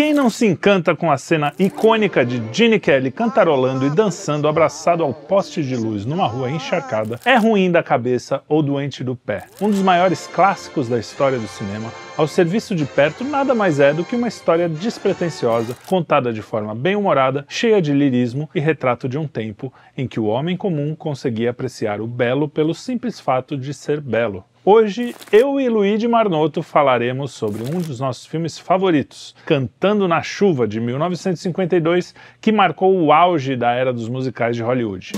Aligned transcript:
Quem 0.00 0.14
não 0.14 0.30
se 0.30 0.46
encanta 0.46 0.96
com 0.96 1.12
a 1.12 1.18
cena 1.18 1.52
icônica 1.58 2.24
de 2.24 2.42
Gene 2.50 2.80
Kelly 2.80 3.10
cantarolando 3.10 3.86
e 3.86 3.90
dançando 3.90 4.48
abraçado 4.48 5.04
ao 5.04 5.12
poste 5.12 5.62
de 5.62 5.76
luz 5.76 6.06
numa 6.06 6.26
rua 6.26 6.50
encharcada 6.50 7.20
é 7.22 7.36
ruim 7.36 7.70
da 7.70 7.82
cabeça 7.82 8.42
ou 8.48 8.62
doente 8.62 9.04
do 9.04 9.14
pé. 9.14 9.44
Um 9.60 9.68
dos 9.68 9.82
maiores 9.82 10.26
clássicos 10.26 10.88
da 10.88 10.98
história 10.98 11.38
do 11.38 11.46
cinema, 11.46 11.92
ao 12.16 12.26
serviço 12.26 12.74
de 12.74 12.86
perto 12.86 13.24
nada 13.24 13.54
mais 13.54 13.78
é 13.78 13.92
do 13.92 14.02
que 14.02 14.16
uma 14.16 14.28
história 14.28 14.70
despretensiosa, 14.70 15.76
contada 15.86 16.32
de 16.32 16.40
forma 16.40 16.74
bem-humorada, 16.74 17.44
cheia 17.46 17.82
de 17.82 17.92
lirismo 17.92 18.48
e 18.54 18.58
retrato 18.58 19.06
de 19.06 19.18
um 19.18 19.28
tempo 19.28 19.70
em 19.94 20.08
que 20.08 20.18
o 20.18 20.24
homem 20.24 20.56
comum 20.56 20.94
conseguia 20.94 21.50
apreciar 21.50 22.00
o 22.00 22.06
belo 22.06 22.48
pelo 22.48 22.74
simples 22.74 23.20
fato 23.20 23.54
de 23.54 23.74
ser 23.74 24.00
belo. 24.00 24.46
Hoje, 24.64 25.14
eu 25.32 25.58
e 25.58 25.68
Luigi 25.70 26.06
Marnoto 26.06 26.62
falaremos 26.62 27.32
sobre 27.32 27.62
um 27.62 27.80
dos 27.80 27.98
nossos 27.98 28.26
filmes 28.26 28.58
favoritos, 28.58 29.34
Cantando 29.46 30.06
na 30.06 30.22
Chuva, 30.22 30.68
de 30.68 30.78
1952, 30.78 32.14
que 32.42 32.52
marcou 32.52 32.94
o 33.00 33.10
auge 33.10 33.56
da 33.56 33.72
era 33.72 33.90
dos 33.92 34.08
musicais 34.08 34.54
de 34.54 34.62
Hollywood. 34.62 35.12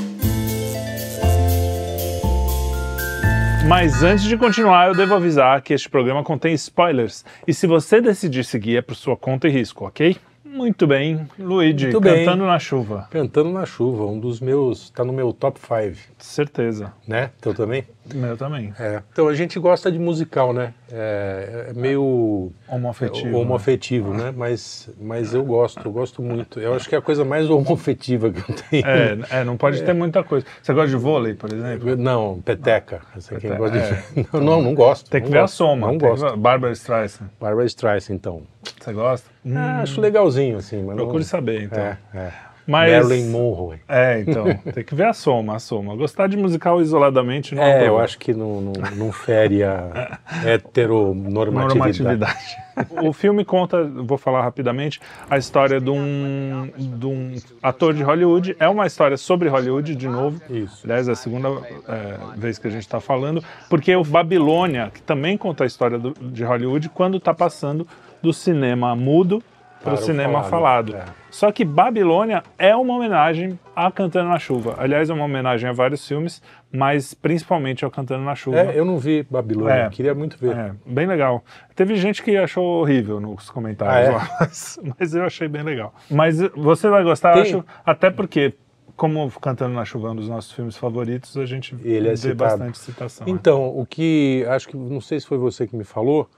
Mas 3.69 4.03
antes 4.05 4.25
de 4.25 4.37
continuar, 4.37 4.89
eu 4.89 4.95
devo 4.95 5.15
avisar 5.15 5.61
que 5.61 5.75
este 5.75 5.89
programa 5.91 6.23
contém 6.23 6.55
spoilers, 6.55 7.25
e 7.47 7.53
se 7.53 7.67
você 7.67 8.01
decidir 8.01 8.45
seguir 8.45 8.77
é 8.77 8.83
por 8.83 8.95
sua 8.95 9.17
conta 9.17 9.48
e 9.48 9.51
risco, 9.51 9.84
ok? 9.87 10.17
Muito 10.45 10.87
bem, 10.87 11.27
Luigi, 11.39 11.87
Muito 11.87 12.01
bem. 12.01 12.27
Cantando 12.27 12.45
na 12.45 12.59
Chuva. 12.59 13.09
Cantando 13.11 13.51
na 13.51 13.65
chuva, 13.65 14.05
um 14.05 14.20
dos 14.20 14.39
meus. 14.39 14.91
tá 14.91 15.03
no 15.03 15.12
meu 15.12 15.33
top 15.33 15.59
5, 15.59 15.97
Certeza. 16.19 16.93
né? 17.09 17.31
Teu 17.41 17.55
também? 17.55 17.84
Meu 18.15 18.37
também. 18.37 18.74
É. 18.80 19.01
Então 19.12 19.29
a 19.29 19.34
gente 19.34 19.59
gosta 19.61 19.91
de 19.91 19.98
musical, 19.98 20.52
né? 20.52 20.74
É, 20.91 21.66
é 21.70 21.73
meio 21.73 22.51
Homoafetivo. 22.69 23.38
homoafetivo, 23.38 24.12
né? 24.12 24.33
Mas, 24.37 24.91
mas 25.01 25.33
eu 25.33 25.45
gosto, 25.45 25.80
eu 25.84 25.92
gosto 25.92 26.20
muito. 26.20 26.59
Eu 26.59 26.75
acho 26.75 26.88
que 26.88 26.95
é 26.95 26.98
a 26.98 27.02
coisa 27.02 27.25
mais 27.25 27.48
homoafetiva 27.51 28.30
que 28.30 28.38
eu 28.41 28.56
tenho. 28.69 28.86
É, 28.86 29.19
é, 29.41 29.44
não 29.44 29.56
pode 29.56 29.83
ter 29.83 29.92
muita 29.94 30.22
coisa. 30.25 30.44
Você 30.61 30.72
gosta 30.75 30.91
de 30.91 30.97
vôlei, 30.97 31.34
por 31.34 31.53
exemplo? 31.53 31.97
Não, 31.97 32.41
peteca. 32.44 33.03
Peteca, 33.14 33.55
gosta 33.56 33.78
de... 33.78 33.84
é. 33.84 34.27
não, 34.33 34.41
não, 34.41 34.62
não 34.62 34.75
gosto. 34.75 35.09
Tem 35.09 35.20
que 35.20 35.27
não 35.28 35.33
ver 35.33 35.39
a 35.39 35.42
gosto, 35.42 35.55
soma. 35.55 35.87
Não 35.87 35.98
que 35.98 36.05
gosto. 36.06 36.22
ver- 36.28 36.37
Barbara 36.37 36.72
Streisand. 36.72 37.27
Barbara 37.41 37.66
Streisand, 37.66 38.14
então. 38.16 38.42
Você 38.81 38.92
gosta? 38.92 39.31
Hum, 39.47 39.55
Ah, 39.56 39.81
acho 39.83 40.00
legalzinho, 40.00 40.56
assim. 40.59 40.83
Mas 40.83 40.97
procure 40.97 41.19
não... 41.19 41.25
saber, 41.25 41.62
então. 41.62 41.78
É, 41.83 41.98
é. 42.14 42.33
Mas... 42.67 42.93
Marilyn 43.07 43.29
Monroe. 43.31 43.79
É, 43.89 44.21
então. 44.21 44.45
tem 44.73 44.85
que 44.85 44.95
ver 44.95 45.07
a 45.07 45.13
soma, 45.13 45.57
a 45.57 45.59
soma. 45.59 45.97
Gostar 45.97 46.29
de 46.29 46.37
musical 46.37 46.81
isoladamente 46.81 47.55
não 47.55 47.63
É, 47.63 47.73
eu 47.75 47.79
problema. 47.81 48.05
acho 48.05 48.19
que 48.19 48.33
não, 48.33 48.61
não, 48.61 48.73
não 48.97 49.13
fere 49.13 49.63
a 49.65 50.19
heteronormatividade. 50.45 52.03
normatividade. 52.03 52.57
o 53.07 53.13
filme 53.13 53.45
conta, 53.45 53.85
vou 53.85 54.17
falar 54.17 54.43
rapidamente, 54.43 55.01
a 55.29 55.37
história 55.37 55.81
de 55.81 55.91
um, 55.91 56.71
de 56.77 57.07
um 57.07 57.35
ator 57.63 57.95
de 57.95 58.03
Hollywood. 58.03 58.57
É 58.59 58.69
uma 58.69 58.87
história 58.87 59.17
sobre 59.17 59.49
Hollywood, 59.49 59.95
de 59.95 60.09
novo. 60.09 60.41
Isso. 60.49 60.81
Aliás, 60.85 61.09
é 61.09 61.13
a 61.13 61.17
segunda 61.17 61.49
é, 61.89 62.17
vez 62.37 62.59
que 62.59 62.67
a 62.67 62.71
gente 62.71 62.83
está 62.83 63.01
falando, 63.01 63.43
porque 63.69 63.95
o 63.95 64.05
Babilônia, 64.05 64.91
que 64.93 65.03
também 65.03 65.37
conta 65.37 65.65
a 65.65 65.67
história 65.67 65.99
do- 65.99 66.15
de 66.21 66.45
Hollywood, 66.45 66.89
quando 66.89 67.17
está 67.19 67.35
passando 67.35 67.87
do 68.23 68.33
cinema 68.33 68.95
mudo 68.95 69.43
para 69.83 69.94
o 69.94 69.97
cinema 69.97 70.42
falado, 70.44 70.92
falado. 70.92 70.97
é. 70.97 71.22
Só 71.30 71.50
que 71.50 71.64
Babilônia 71.64 72.42
é 72.58 72.77
uma 72.77 72.94
homenagem 72.94 73.58
a 73.75 73.91
Cantando 73.91 74.28
na 74.28 74.38
Chuva. 74.38 74.75
Aliás, 74.78 75.08
é 75.08 75.14
uma 75.14 75.25
homenagem 75.25 75.69
a 75.69 75.72
vários 75.72 76.06
filmes, 76.06 76.42
mas 76.70 77.14
principalmente 77.14 77.84
ao 77.84 77.91
Cantando 77.91 78.22
na 78.25 78.34
Chuva. 78.34 78.58
É, 78.58 78.78
eu 78.78 78.84
não 78.84 78.98
vi 78.98 79.27
Babilônia, 79.30 79.72
É. 79.75 79.88
queria 79.91 80.14
muito 80.14 80.36
ver. 80.38 80.55
É, 80.56 80.72
bem 80.86 81.06
legal. 81.06 81.42
Teve 81.75 81.97
gente 81.97 82.22
que 82.22 82.36
achou 82.36 82.64
horrível 82.83 83.19
nos 83.19 83.48
comentários 83.50 84.08
Ah, 84.08 84.12
é? 84.12 84.14
lá, 84.16 84.28
mas, 84.41 84.78
mas 84.98 85.14
eu 85.14 85.25
achei 85.25 85.48
bem 85.48 85.62
legal. 85.62 85.94
Mas 86.10 86.38
você 86.55 86.88
vai 86.91 87.03
gostar, 87.03 87.33
Tem- 87.33 87.42
acho, 87.42 87.64
até 87.84 88.10
porque, 88.10 88.53
como 88.94 89.30
Cantando 89.41 89.75
na 89.75 89.86
Chuva 89.86 90.08
é 90.08 90.10
um 90.10 90.16
dos 90.16 90.28
nossos 90.28 90.53
filmes 90.53 90.77
favoritos, 90.77 91.34
a 91.38 91.47
gente 91.47 91.75
Ele 91.83 92.08
é 92.08 92.10
vê 92.10 92.16
citado. 92.19 92.36
bastante 92.36 92.76
citação. 92.78 93.26
né? 93.26 93.32
Então, 93.32 93.66
o 93.69 93.87
que 93.87 94.44
acho 94.50 94.69
que 94.69 94.76
não 94.76 95.00
sei 95.00 95.19
se 95.19 95.26
foi 95.26 95.38
você 95.38 95.66
que 95.66 95.75
me 95.75 95.84
falou, 95.84 96.28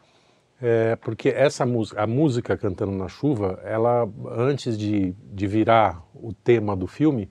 é 0.67 0.97
porque 0.97 1.29
essa 1.29 1.67
música, 1.67 2.03
a 2.03 2.07
música 2.07 2.57
cantando 2.57 2.93
na 2.93 3.07
chuva, 3.07 3.61
ela 3.65 4.09
antes 4.31 4.79
de, 4.79 5.15
de 5.31 5.47
virar 5.47 6.03
o 6.15 6.33
tema 6.33 6.75
do 6.75 6.87
filme, 6.87 7.31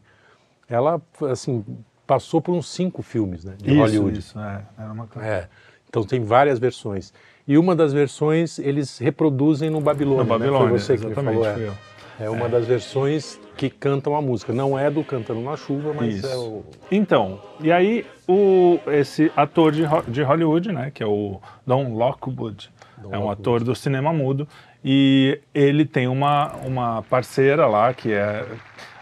ela 0.69 1.01
assim 1.31 1.65
passou 2.05 2.39
por 2.39 2.53
uns 2.53 2.67
cinco 2.67 3.01
filmes, 3.01 3.43
né, 3.43 3.55
de 3.57 3.71
isso, 3.71 3.79
Hollywood. 3.79 4.19
Isso, 4.19 4.39
é, 4.39 4.65
era 4.77 4.91
uma. 4.91 5.09
É. 5.19 5.47
Então 5.89 6.03
tem 6.03 6.23
várias 6.23 6.59
versões. 6.59 7.11
E 7.47 7.57
uma 7.57 7.75
das 7.75 7.91
versões 7.91 8.59
eles 8.59 8.99
reproduzem 8.99 9.69
no 9.71 9.81
Babilônia. 9.81 10.23
No 10.23 10.29
né? 10.29 10.37
Babilônia, 10.37 10.69
Foi 10.69 10.79
você 10.79 10.97
que 10.97 11.05
me 11.07 11.15
falou. 11.15 11.45
É. 11.45 11.71
é 12.19 12.29
uma 12.29 12.47
das 12.47 12.67
versões 12.67 13.39
que 13.57 13.67
cantam 13.67 14.15
a 14.15 14.21
música. 14.21 14.53
Não 14.53 14.77
é 14.77 14.91
do 14.91 15.03
Cantando 15.03 15.41
na 15.41 15.57
Chuva, 15.57 15.91
mas 15.93 16.17
Isso. 16.17 16.27
é 16.27 16.37
o. 16.37 16.63
Então, 16.91 17.41
e 17.59 17.71
aí 17.71 18.05
o, 18.27 18.79
esse 18.91 19.31
ator 19.35 19.71
de, 19.71 19.83
de 20.07 20.21
Hollywood, 20.21 20.71
né, 20.71 20.91
que 20.93 21.01
é 21.01 21.07
o 21.07 21.41
Don 21.65 21.93
Lockwood, 21.93 22.71
é 23.11 23.17
um 23.17 23.29
ator 23.29 23.63
do 23.63 23.75
cinema 23.75 24.13
mudo, 24.13 24.47
e 24.83 25.39
ele 25.53 25.85
tem 25.85 26.07
uma, 26.07 26.53
uma 26.65 27.01
parceira 27.03 27.65
lá, 27.67 27.93
que 27.93 28.11
é... 28.13 28.45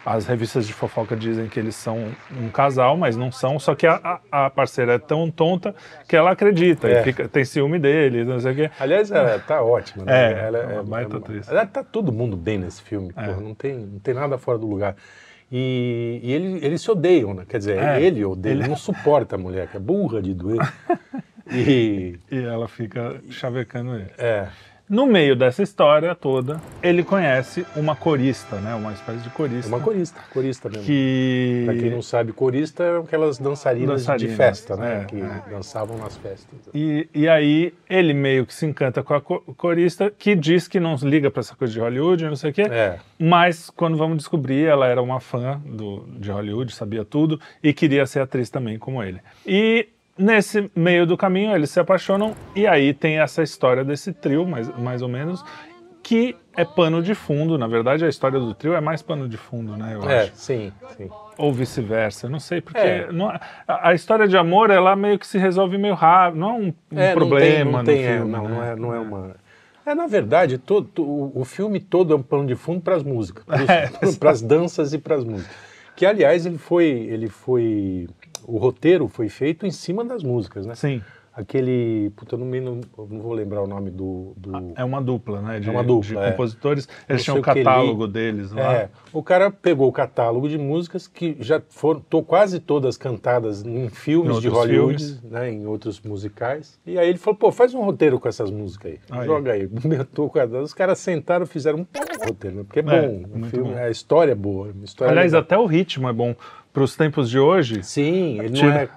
As 0.04 0.26
revistas 0.26 0.66
de 0.66 0.74
fofoca 0.74 1.16
dizem 1.16 1.48
que 1.48 1.60
eles 1.60 1.76
são 1.76 2.08
um 2.36 2.50
casal, 2.50 2.98
mas 2.98 3.16
não 3.16 3.32
são, 3.32 3.60
só 3.60 3.76
que 3.76 3.86
a, 3.86 4.20
a- 4.32 4.50
parceira 4.50 4.94
é 4.94 4.98
tão 4.98 5.30
tonta 5.30 5.76
que 6.08 6.16
ela 6.16 6.32
acredita 6.32 6.88
É. 6.90 7.02
e 7.02 7.04
fica, 7.04 7.28
tem 7.30 7.46
ciúme 7.46 7.78
dele, 7.78 8.24
não 8.24 8.40
sei 8.40 8.52
o 8.52 8.56
quê. 8.56 8.72
Aliás, 8.80 9.12
ela 9.12 9.38
tá 9.38 9.62
ótima. 9.62 10.04
Né? 10.06 10.12
É, 10.34 10.48
ela 10.48 10.58
é 10.58 10.66
uma 10.74 10.84
baita 10.84 11.18
atriz. 11.18 11.48
Ela 11.48 11.68
tá 11.68 11.84
todo 11.84 12.12
mundo 12.12 12.36
bem 12.36 12.58
nesse 12.58 12.82
filme. 12.82 13.12
É. 13.16 13.26
porra, 13.28 13.42
não, 13.42 13.54
tem, 13.54 13.78
não 13.78 14.00
tem 14.00 14.16
nada 14.16 14.40
fora 14.40 14.58
do 14.58 14.66
lugar. 14.66 14.96
E, 15.52 16.20
e 16.24 16.32
ele- 16.34 16.66
eles 16.66 16.82
se 16.82 16.90
odeiam, 16.90 17.36
né? 17.36 17.44
Quer 17.48 17.60
dizer, 17.60 17.78
É. 17.78 18.02
ele 18.02 18.26
odeia, 18.26 18.54
ele 18.54 18.68
não 18.68 18.76
suporta 18.76 19.36
a 19.36 19.38
mulher, 19.38 19.68
que 19.68 19.78
é 19.78 19.80
burra 19.80 20.20
de 20.20 20.34
doer. 20.34 20.58
E. 21.50 22.20
E 22.32 22.38
ela 22.38 22.68
fica 22.68 23.22
chavecando 23.30 23.96
ele. 23.96 24.08
É. 24.18 24.48
No 24.90 25.06
meio 25.08 25.38
dessa 25.38 25.64
história 25.64 26.14
toda, 26.14 26.60
ele 26.84 27.02
conhece 27.02 27.66
uma 27.78 27.96
corista, 27.96 28.58
né, 28.58 28.76
uma 28.76 28.92
espécie 28.92 29.20
de 29.20 29.30
corista. 29.30 29.70
uma 29.70 29.80
corista, 29.80 30.20
corista 30.34 30.68
mesmo. 30.68 30.84
que 30.84 31.62
Pra 31.64 31.76
quem 31.76 31.90
não 31.92 32.02
sabe, 32.02 32.34
corista 32.34 32.84
é 32.84 32.98
aquelas 33.00 33.38
dançarinas, 33.38 34.02
Dançarinas, 34.02 34.32
de 34.32 34.36
festa, 34.36 34.76
né? 34.76 35.04
é, 35.04 35.06
que 35.06 35.16
é. 35.22 35.44
dançavam 35.50 35.98
nas 35.98 36.18
festas. 36.18 36.60
E, 36.74 37.08
e 37.16 37.26
aí 37.30 37.74
ele 37.90 38.14
meio 38.14 38.46
que 38.46 38.54
se 38.54 38.66
encanta 38.66 39.02
com 39.02 39.14
a 39.14 39.22
co- 39.22 39.40
corista, 39.56 40.12
que 40.12 40.36
diz 40.36 40.68
que 40.68 40.78
não 40.78 40.96
liga 40.96 41.32
pra 41.32 41.40
essa 41.40 41.56
coisa 41.56 41.72
de 41.72 41.80
Hollywood, 41.80 42.26
não 42.26 42.36
sei 42.36 42.52
o 42.52 42.54
quê. 42.54 42.64
É. 42.64 42.98
Mas 43.18 43.70
quando 43.70 43.96
vamos 43.96 44.18
descobrir, 44.18 44.66
ela 44.66 44.88
era 44.88 45.02
uma 45.02 45.22
fã 45.22 45.62
do, 45.66 46.06
de 46.20 46.30
Hollywood, 46.30 46.74
sabia 46.76 47.06
tudo 47.06 47.40
e 47.64 47.72
queria 47.72 48.06
ser 48.06 48.20
atriz 48.20 48.50
também 48.50 48.78
como 48.78 49.02
ele. 49.02 49.22
E 49.48 49.88
nesse 50.18 50.70
meio 50.76 51.06
do 51.06 51.16
caminho 51.18 51.56
eles 51.56 51.70
se 51.70 51.80
apaixonam 51.80 52.36
e 52.56 52.68
aí 52.68 52.94
tem 52.94 53.20
essa 53.20 53.42
história 53.44 53.84
desse 53.84 54.12
trio, 54.14 54.46
mais, 54.46 54.70
mais 54.78 55.02
ou 55.02 55.08
menos, 55.08 55.44
que 56.04 56.36
é 56.56 56.66
pano 56.66 57.02
de 57.02 57.14
fundo. 57.16 57.58
Na 57.58 57.68
verdade, 57.68 58.04
a 58.04 58.10
história 58.10 58.40
do 58.40 58.54
trio 58.54 58.74
é 58.74 58.82
mais 58.82 59.02
pano 59.02 59.28
de 59.30 59.38
fundo, 59.38 59.78
né? 59.78 59.96
Eu 59.96 60.10
É, 60.10 60.24
acho. 60.24 60.32
sim, 60.36 60.72
sim. 60.98 61.10
Ou 61.38 61.52
vice-versa, 61.54 62.28
não 62.30 62.40
sei, 62.40 62.62
porque 62.62 62.78
É. 62.80 63.12
não- 63.12 63.30
a, 63.30 63.42
a 63.90 63.94
história 63.94 64.28
de 64.28 64.38
amor, 64.38 64.70
ela 64.70 64.96
meio 64.96 65.18
que 65.18 65.26
se 65.26 65.38
resolve 65.38 65.78
meio 65.78 65.94
rápido, 65.96 66.40
não 66.40 66.50
é 66.50 66.54
um, 66.54 66.74
um 66.92 67.00
É, 67.00 67.14
problema 67.14 67.32
não 67.32 67.38
tem, 67.40 67.64
no 67.66 67.72
não, 67.72 67.84
tem, 67.84 68.04
é, 68.04 68.16
filme, 68.18 68.32
não, 68.32 68.44
né? 68.44 68.50
não, 68.50 68.64
é, 68.64 68.76
não 68.76 68.94
é 68.94 69.00
uma. 69.00 69.36
É, 69.84 69.96
na 69.96 70.06
verdade, 70.06 70.58
todo, 70.60 70.88
to- 70.88 71.04
o, 71.04 71.42
o 71.42 71.46
filme 71.46 71.80
todo 71.80 72.14
é 72.14 72.16
um 72.16 72.22
pano 72.22 72.46
de 72.46 72.56
fundo 72.56 72.82
para 72.82 72.96
as 72.96 73.02
músicas, 73.04 73.44
É, 73.68 73.90
para 74.20 74.30
as 74.32 74.42
danças 74.42 74.94
e 74.94 75.00
para 75.00 75.16
as 75.16 75.24
músicas. 75.24 75.56
Que, 75.96 76.06
aliás, 76.06 76.46
ele 76.46 76.58
foi, 76.58 76.86
ele 76.86 77.28
foi. 77.28 78.08
O 78.46 78.58
roteiro 78.58 79.08
foi 79.08 79.30
feito 79.30 79.66
em 79.66 79.72
cima 79.72 80.04
das 80.04 80.24
músicas, 80.24 80.66
né? 80.66 80.76
Sim, 80.76 81.02
Aquele. 81.34 82.12
Puta, 82.16 82.36
eu 82.36 82.40
não, 82.40 82.46
me, 82.46 82.60
não, 82.60 82.82
não 83.10 83.20
vou 83.22 83.34
lembrar 83.34 83.62
o 83.62 83.68
nome 83.68 83.90
do. 83.90 84.34
do- 84.36 84.52
é 84.76 84.84
uma 84.84 85.02
dupla, 85.02 85.42
né? 85.42 85.60
De, 85.60 85.70
É 85.70 85.72
uma 85.72 85.84
dupla, 85.84 86.04
de 86.10 86.18
é. 86.18 86.32
compositores. 86.32 86.88
Eles 87.08 87.24
tinham 87.24 87.38
o 87.40 87.42
catálogo 87.42 88.06
deles 88.08 88.52
lá. 88.52 88.74
É, 88.74 88.90
o 89.14 89.24
cara 89.24 89.50
pegou 89.50 89.88
o 89.88 89.92
catálogo 89.94 90.50
de 90.50 90.58
músicas 90.58 91.08
que 91.08 91.38
já 91.40 91.62
foram 91.70 92.02
tô 92.02 92.22
quase 92.22 92.60
todas 92.60 92.98
cantadas 92.98 93.64
em 93.66 93.88
filmes 93.90 94.38
Em 94.38 94.42
de 94.42 94.48
Hollywood, 94.50 94.98
filmes. 95.04 95.24
né, 95.24 95.50
em 95.52 95.66
outros 95.66 96.02
musicais. 96.02 96.78
E 96.86 97.00
aí 97.00 97.08
ele 97.10 97.18
falou, 97.18 97.38
pô, 97.38 97.52
faz 97.52 97.74
um 97.74 97.82
roteiro 97.82 98.20
com 98.20 98.28
essas 98.28 98.52
músicas 98.52 98.92
aí. 98.92 99.00
Aí. 99.10 99.26
Joga 99.26 99.54
aí. 99.54 99.70
A- 100.58 100.62
Os 100.62 100.74
caras 100.74 101.00
sentaram 101.00 101.46
e 101.46 101.48
fizeram 101.48 101.80
um 101.80 101.86
roteiro, 102.28 102.58
né? 102.58 102.64
Porque 102.68 102.80
é 102.80 102.84
É, 102.86 103.08
bom. 103.08 103.44
Filme, 103.46 103.70
bom. 103.72 103.78
A 103.78 103.90
história 103.90 104.34
é 104.34 104.36
boa. 104.36 104.72
História 104.84 105.12
Aliás, 105.12 105.32
é 105.34 105.38
legal. 105.38 105.42
até 105.46 105.58
o 105.58 105.66
ritmo 105.66 106.10
é 106.10 106.14
bom. 106.14 106.36
Para 106.74 106.84
os 106.84 106.96
tempos 106.96 107.30
de 107.30 107.38
hoje, 107.38 107.84
Sim, 107.84 108.40
ele 108.40 108.52
Tira- 108.52 108.68
não 108.70 108.78
é, 108.78 108.90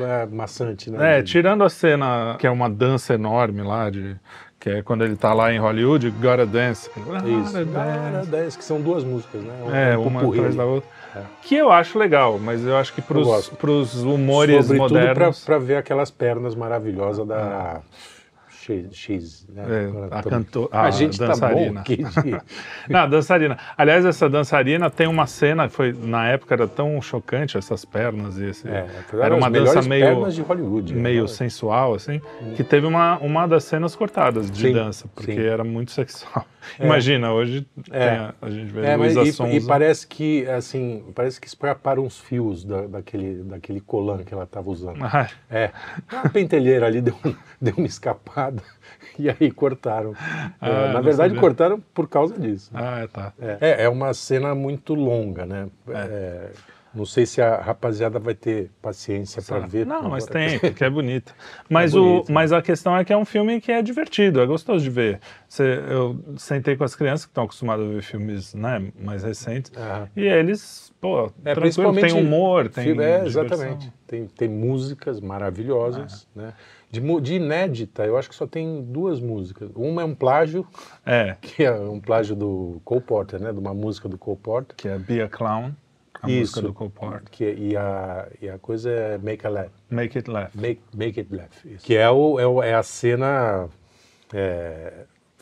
é 0.00 0.26
maçante, 0.26 0.90
né? 0.90 1.18
é, 1.18 1.22
tirando 1.22 1.64
a 1.64 1.68
cena 1.68 2.36
que 2.38 2.46
é 2.46 2.50
uma 2.50 2.68
dança 2.70 3.14
enorme 3.14 3.62
lá, 3.62 3.90
de, 3.90 4.16
que 4.58 4.70
é 4.70 4.82
quando 4.82 5.04
ele 5.04 5.16
tá 5.16 5.32
lá 5.32 5.52
em 5.52 5.58
Hollywood, 5.58 6.10
Gotta 6.10 6.46
Dance. 6.46 6.90
Gotta 6.96 7.28
Isso. 7.28 7.52
Dance. 7.52 7.70
Ah, 7.76 8.22
dez, 8.26 8.56
que 8.56 8.64
são 8.64 8.80
duas 8.80 9.02
músicas, 9.04 9.42
né? 9.42 9.52
Um- 9.64 9.74
É, 9.74 9.98
um 9.98 10.06
uma 10.06 10.20
atrás 10.28 10.54
da 10.54 10.64
outra. 10.64 10.88
É. 11.14 11.20
Que 11.42 11.56
eu 11.56 11.70
acho 11.70 11.98
legal, 11.98 12.38
mas 12.38 12.64
eu 12.64 12.76
acho 12.76 12.94
que 12.94 13.02
Eu 13.12 13.22
gosto. 13.22 13.54
para 13.56 13.70
os 13.70 14.02
humores 14.02 14.64
Sobretudo 14.66 14.94
modernos... 14.94 15.44
para 15.44 15.58
ver 15.58 15.76
aquelas 15.76 16.10
pernas 16.10 16.54
maravilhosas 16.54 17.26
da 17.26 17.80
X, 18.62 18.94
X 18.96 19.46
né? 19.48 19.64
É, 19.68 20.14
a, 20.14 20.22
tô- 20.22 20.30
canto, 20.30 20.68
a, 20.72 20.82
a 20.82 20.90
gente 20.90 21.18
dançarina. 21.18 21.82
tá 21.82 21.90
bom 22.22 22.38
Não, 22.88 23.08
dançarina. 23.08 23.58
Aliás, 23.76 24.04
essa 24.04 24.28
dançarina 24.28 24.88
tem 24.90 25.06
uma 25.06 25.26
cena 25.26 25.68
que 25.68 25.74
foi 25.74 25.92
na 25.92 26.28
época 26.28 26.54
era 26.54 26.68
tão 26.68 27.00
chocante 27.02 27.56
essas 27.58 27.84
pernas 27.84 28.38
e 28.38 28.46
esse 28.46 28.68
É, 28.68 28.86
era 29.20 29.34
uma 29.36 29.50
dança 29.50 29.82
meio 29.82 30.28
de 30.30 30.42
Hollywood. 30.42 30.94
meio 30.94 31.22
né? 31.22 31.28
sensual 31.28 31.94
assim, 31.94 32.20
que 32.56 32.62
teve 32.62 32.86
uma, 32.86 33.18
uma 33.18 33.46
das 33.46 33.64
cenas 33.64 33.96
cortadas 33.96 34.50
de 34.50 34.68
Sim, 34.68 34.72
dança, 34.72 35.06
porque 35.14 35.34
sim. 35.34 35.40
era 35.40 35.64
muito 35.64 35.90
sexual. 35.92 36.46
É. 36.78 36.84
Imagina, 36.86 37.32
hoje 37.32 37.66
É. 37.90 38.08
a, 38.10 38.34
a 38.40 38.48
gente 38.48 38.70
vê 38.72 38.86
É, 38.86 38.96
mas 38.96 39.16
e, 39.16 39.56
e 39.56 39.60
parece 39.66 40.06
que 40.06 40.46
assim, 40.46 41.02
parece 41.12 41.40
que 41.40 41.48
escaparam 41.48 42.04
uns 42.04 42.20
fios 42.20 42.62
da- 42.64 42.86
daquele, 42.86 43.42
daquele 43.42 43.80
colã 43.80 44.18
que 44.18 44.32
ela 44.32 44.44
estava 44.44 44.70
usando. 44.70 44.98
Ah, 45.02 45.26
É, 45.50 45.72
a 46.08 46.28
pentelheira 46.28 46.86
ali 46.86 47.00
deu, 47.00 47.16
deu 47.60 47.74
uma 47.76 47.86
escapada 47.88 48.51
e 49.18 49.28
aí 49.28 49.50
cortaram. 49.50 50.12
É, 50.12 50.54
Ah, 50.60 50.86
na 50.88 50.92
não 50.94 51.02
verdade, 51.02 51.30
sabia. 51.30 51.40
cortaram 51.40 51.80
por 51.94 52.08
causa 52.08 52.38
disso. 52.38 52.70
ah, 52.74 53.06
tá. 53.12 53.32
É, 53.60 53.84
é 53.84 53.88
uma 53.88 54.12
cena 54.14 54.54
muito 54.54 54.94
longa, 54.94 55.44
né? 55.46 55.68
É, 55.88 56.50
não 56.94 57.04
sei 57.06 57.24
se 57.26 57.40
a 57.40 57.56
rapaziada 57.60 58.18
vai 58.18 58.34
ter 58.34 58.70
paciência 58.82 59.40
para 59.42 59.60
ver. 59.66 59.86
Não, 59.86 60.08
mas 60.08 60.24
agora. 60.28 60.48
tem, 60.48 60.58
porque 60.60 60.84
é 60.84 60.90
bonito. 60.90 61.34
Mas, 61.68 61.92
bonito, 61.92 62.28
o, 62.30 62.32
mas 62.32 62.52
a 62.52 62.60
questão 62.60 62.96
é 62.96 63.04
que 63.04 63.12
é 63.12 63.16
um 63.16 63.24
filme 63.24 63.60
que 63.60 63.72
é 63.72 63.80
divertido, 63.82 64.40
é 64.40 64.46
gostoso 64.46 64.82
de 64.84 64.90
ver. 64.90 65.20
Você- 65.48 65.82
eu 65.88 66.18
sentei 66.36 66.76
com 66.76 66.84
as 66.84 66.94
crianças 66.94 67.24
que 67.26 67.30
estão 67.30 67.44
acostumadas 67.44 67.86
a 67.86 67.88
ver 67.88 68.02
filmes 68.02 68.52
né, 68.54 68.90
mais 69.00 69.22
recentes, 69.24 69.72
Aham. 69.76 70.08
e 70.16 70.22
eles, 70.24 70.92
pô, 71.00 71.30
É, 71.44 71.54
principalmente 71.54 72.12
tem 72.12 72.22
humor, 72.24 72.68
tem 72.68 72.84
filme- 72.84 73.02
É, 73.04 73.24
exatamente. 73.24 73.92
Tem, 74.06 74.26
tem 74.26 74.48
músicas 74.48 75.20
maravilhosas, 75.20 76.26
É. 76.36 76.40
né? 76.40 76.54
De, 76.90 77.00
de 77.22 77.34
inédita, 77.36 78.04
eu 78.04 78.18
acho 78.18 78.28
que 78.28 78.34
só 78.34 78.46
tem 78.46 78.82
duas 78.82 79.18
músicas. 79.18 79.70
Uma 79.74 80.02
é 80.02 80.04
um 80.04 80.14
plágio, 80.14 80.66
É, 81.06 81.36
que 81.40 81.64
é 81.64 81.72
um 81.72 81.98
plágio 81.98 82.36
do 82.36 82.82
Cole 82.84 83.00
Porter, 83.00 83.40
né? 83.40 83.50
De 83.50 83.58
uma 83.58 83.72
música 83.72 84.06
do 84.10 84.18
Cole 84.18 84.36
Porter. 84.36 84.76
que 84.76 84.86
é 84.88 84.98
Be 84.98 85.22
a 85.22 85.28
Clown, 85.28 85.72
a 86.22 86.30
Isso. 86.30 86.40
música 86.40 86.62
do 86.62 86.72
Cole 86.72 86.90
Porter. 86.90 87.22
Que, 87.30 87.52
e, 87.52 87.76
a, 87.76 88.28
e 88.40 88.48
a 88.48 88.58
coisa 88.58 88.88
é 88.90 89.18
Make 89.18 89.46
a 89.46 89.50
Laugh. 89.50 89.70
Make 89.90 90.18
It 90.18 90.30
Laugh. 90.30 90.50
Make, 90.54 90.80
make 90.94 91.18
It 91.20 91.34
Laugh. 91.34 91.50
isso. 91.66 91.84
Que 91.84 91.96
é, 91.96 92.08
o, 92.08 92.38
é, 92.38 92.46
o- 92.46 92.62
é 92.62 92.74
a 92.74 92.82
cena 92.82 93.68
é, 94.32 94.92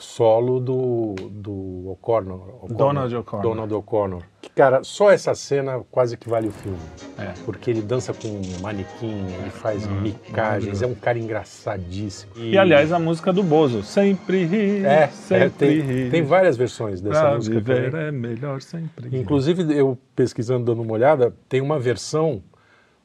solo 0.01 0.59
do, 0.59 1.15
do 1.31 1.91
O'Connor. 1.91 2.67
Donald 2.71 3.15
O'Connor. 3.15 3.43
Donald 3.43 3.75
O'Connor. 3.75 4.23
Que, 4.41 4.49
cara, 4.51 4.83
só 4.83 5.11
essa 5.13 5.35
cena 5.35 5.81
quase 5.91 6.17
que 6.17 6.29
vale 6.29 6.49
o 6.49 6.51
filme. 6.51 6.79
É. 7.19 7.33
Porque 7.45 7.71
ele 7.71 7.83
dança 7.83 8.13
com 8.15 8.27
um 8.29 8.61
manequim, 8.63 9.13
ele 9.41 9.51
faz 9.51 9.87
micagens, 9.87 10.81
é 10.83 10.87
um 10.87 10.95
cara 10.95 11.19
engraçadíssimo. 11.19 12.33
E, 12.37 12.57
aliás, 12.57 12.91
a 12.93 12.99
música 12.99 13.33
do 13.33 13.43
Bozo, 13.43 13.83
sempre 13.83 14.45
rir, 14.47 14.85
é, 14.87 15.03
é, 15.05 15.07
sempre 15.09 15.51
tem, 15.51 15.81
rir. 15.81 16.11
tem 16.11 16.23
várias 16.23 16.57
versões 16.57 17.01
dessa 17.01 17.21
Pra 17.21 17.35
música 17.37 17.57
viver 17.61 17.91
também. 17.91 18.07
é 18.07 18.11
melhor 18.11 18.63
sempre. 18.63 19.15
Inclusive, 19.19 19.77
eu 19.77 19.99
pesquisando, 20.17 20.65
dando 20.65 20.81
uma 20.83 20.93
olhada, 20.95 21.35
tem 21.49 21.61
uma 21.61 21.79
versão 21.79 22.43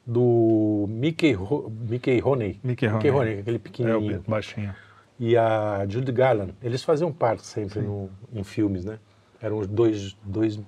do 0.06 0.86
Mickey, 0.88 1.36
Mickey 1.88 2.18
Rooney. 2.20 2.60
Mickey 2.62 2.86
Rooney. 2.86 3.40
aquele 3.40 3.56
É, 3.56 3.58
pequenininho. 3.58 4.22
o 4.26 4.30
baixinho. 4.30 4.72
E 5.18 5.36
a 5.36 5.86
Judy 5.88 6.12
Garland. 6.12 6.54
Eles 6.62 6.82
faziam 6.82 7.12
parte 7.12 7.46
sempre 7.46 7.80
no, 7.80 8.10
em 8.32 8.44
filmes, 8.44 8.84
né? 8.84 8.98
Eram 9.40 9.60
dois, 9.60 10.16
dois 10.22 10.58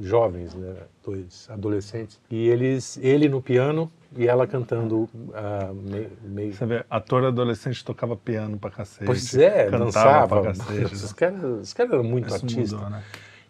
jovens, 0.00 0.54
né? 0.54 0.74
dois 1.04 1.46
adolescentes. 1.50 2.20
E 2.30 2.48
eles, 2.48 2.98
ele 3.02 3.28
no 3.28 3.42
piano 3.42 3.92
e 4.16 4.26
ela 4.26 4.46
cantando 4.46 5.08
ah, 5.34 5.72
meio, 5.74 6.10
meio... 6.22 6.54
Você 6.54 6.64
vê, 6.64 6.84
ator 6.88 7.24
adolescente 7.24 7.84
tocava 7.84 8.16
piano 8.16 8.58
pra 8.58 8.70
cacete. 8.70 9.04
Pois 9.04 9.34
é, 9.36 9.70
dançava. 9.70 10.40
pra 10.40 10.52
cacete. 10.52 10.94
Os 10.94 11.12
caras 11.12 11.42
os 11.60 11.72
caras 11.74 11.92
eram 11.92 12.04
muito 12.04 12.26
Isso 12.26 12.36
artistas. 12.36 12.72
mudou, 12.72 12.90
né? 12.90 13.02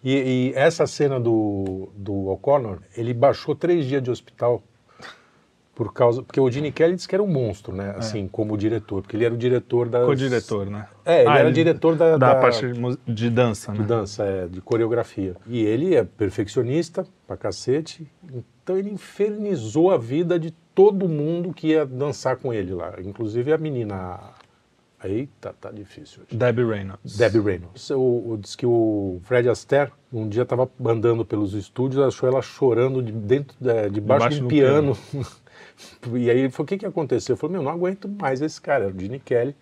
E, 0.03 0.13
e 0.13 0.53
essa 0.55 0.87
cena 0.87 1.19
do, 1.19 1.89
do 1.97 2.29
O'Connor, 2.29 2.81
ele 2.97 3.15
baixou 3.15 3.55
três 3.55 3.87
dias 3.87 4.03
de 4.03 4.11
hospital 4.11 4.63
por 5.75 5.93
causa. 5.93 6.23
Porque 6.23 6.39
o 6.41 6.51
Gene 6.51 6.71
Kelly 6.71 6.95
disse 6.95 7.09
que 7.09 7.15
era 7.15 7.23
um 7.23 7.27
monstro, 7.27 7.75
né? 7.75 7.95
Assim, 7.97 8.29
como 8.29 8.57
diretor, 8.57 9.03
porque 9.03 9.17
ele 9.17 9.25
era 9.25 9.35
o 9.35 9.37
diretor 9.37 9.89
das. 9.89 10.05
Co-diretor, 10.07 10.67
né? 10.71 10.87
É, 11.05 11.21
ele 11.21 11.29
Ah, 11.29 11.39
era 11.39 11.53
diretor 11.53 11.97
da, 11.97 12.17
da, 12.17 12.33
da- 12.35 12.41
parte 12.41 12.67
de, 12.73 13.13
de 13.13 13.31
dança, 13.31 13.73
de 13.73 13.81
né? 13.81 13.87
dança, 13.87 14.25
é, 14.25 14.47
de 14.47 14.61
coreografia. 14.61 15.37
E 15.47 15.65
ele 15.65 15.95
é 15.95 16.05
perfeccionista 16.05 17.07
pra 17.27 17.37
cacete, 17.37 18.07
então 18.63 18.77
ele 18.79 18.91
infernizou 18.91 19.91
a 19.91 19.99
vida 19.99 20.39
de 20.39 20.51
todo 20.75 21.09
mundo 21.09 21.53
que 21.53 21.69
ia 21.69 21.85
dançar 21.85 22.37
com 22.37 22.53
ele 22.53 22.73
lá, 22.73 22.95
inclusive 23.03 23.53
a 23.53 23.59
menina. 23.59 24.19
Aí 24.99 25.29
tá, 25.39 25.53
difícil 25.71 26.23
hoje. 26.23 26.35
Debbie 26.35 26.65
Reynolds. 26.65 27.19
Debbie 27.19 27.41
Reynolds. 27.41 27.91
O, 27.91 28.39
diz 28.41 28.57
que 28.57 28.65
o 28.65 29.21
Fred 29.25 29.47
Astaire 29.51 29.93
um 30.11 30.27
dia 30.27 30.45
estava 30.45 30.67
andando 30.83 31.27
pelos 31.27 31.53
estúdios, 31.53 32.03
achou 32.03 32.27
ela 32.27 32.41
chorando 32.41 33.03
de 33.03 33.13
dentro, 33.13 33.55
de, 33.61 33.91
debaixo 33.91 34.31
Debaixo 34.31 34.37
de 34.37 34.41
um 34.41 34.45
do 34.45 34.49
piano. 34.49 34.97
e 36.15 36.31
aí 36.31 36.39
ele 36.41 36.51
falou: 36.51 36.65
o 36.65 36.69
que, 36.69 36.79
que 36.79 36.87
aconteceu? 36.87 37.35
Eu 37.35 37.37
falei: 37.37 37.57
meu, 37.57 37.63
não 37.63 37.71
aguento 37.73 38.09
mais 38.09 38.41
esse 38.43 38.61
cara, 38.61 38.85
era 38.85 38.95
o 38.95 38.99
Gene 39.01 39.19
Kelly, 39.19 39.55